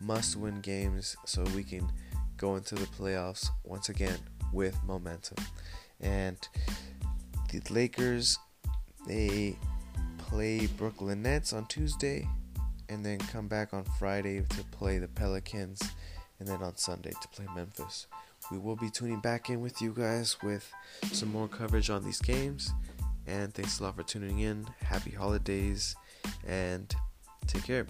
must 0.00 0.36
win 0.36 0.60
games 0.60 1.16
so 1.24 1.44
we 1.54 1.64
can 1.64 1.90
go 2.36 2.56
into 2.56 2.74
the 2.74 2.86
playoffs 2.86 3.48
once 3.64 3.88
again 3.88 4.18
with 4.52 4.78
momentum. 4.84 5.44
And 6.00 6.36
the 7.50 7.60
Lakers, 7.72 8.38
they 9.06 9.56
play 10.18 10.66
Brooklyn 10.66 11.22
Nets 11.22 11.52
on 11.52 11.66
Tuesday 11.66 12.28
and 12.88 13.04
then 13.04 13.18
come 13.18 13.48
back 13.48 13.74
on 13.74 13.84
Friday 13.98 14.40
to 14.40 14.64
play 14.70 14.98
the 14.98 15.08
Pelicans 15.08 15.82
and 16.38 16.48
then 16.48 16.62
on 16.62 16.76
Sunday 16.76 17.12
to 17.20 17.28
play 17.28 17.46
Memphis. 17.54 18.06
We 18.50 18.58
will 18.58 18.76
be 18.76 18.90
tuning 18.90 19.20
back 19.20 19.50
in 19.50 19.60
with 19.60 19.82
you 19.82 19.92
guys 19.92 20.36
with 20.42 20.70
some 21.12 21.30
more 21.32 21.48
coverage 21.48 21.90
on 21.90 22.04
these 22.04 22.20
games. 22.20 22.72
And 23.26 23.52
thanks 23.52 23.80
a 23.80 23.82
lot 23.82 23.96
for 23.96 24.02
tuning 24.04 24.38
in. 24.40 24.66
Happy 24.80 25.10
holidays 25.10 25.96
and 26.46 26.94
take 27.46 27.64
care. 27.64 27.86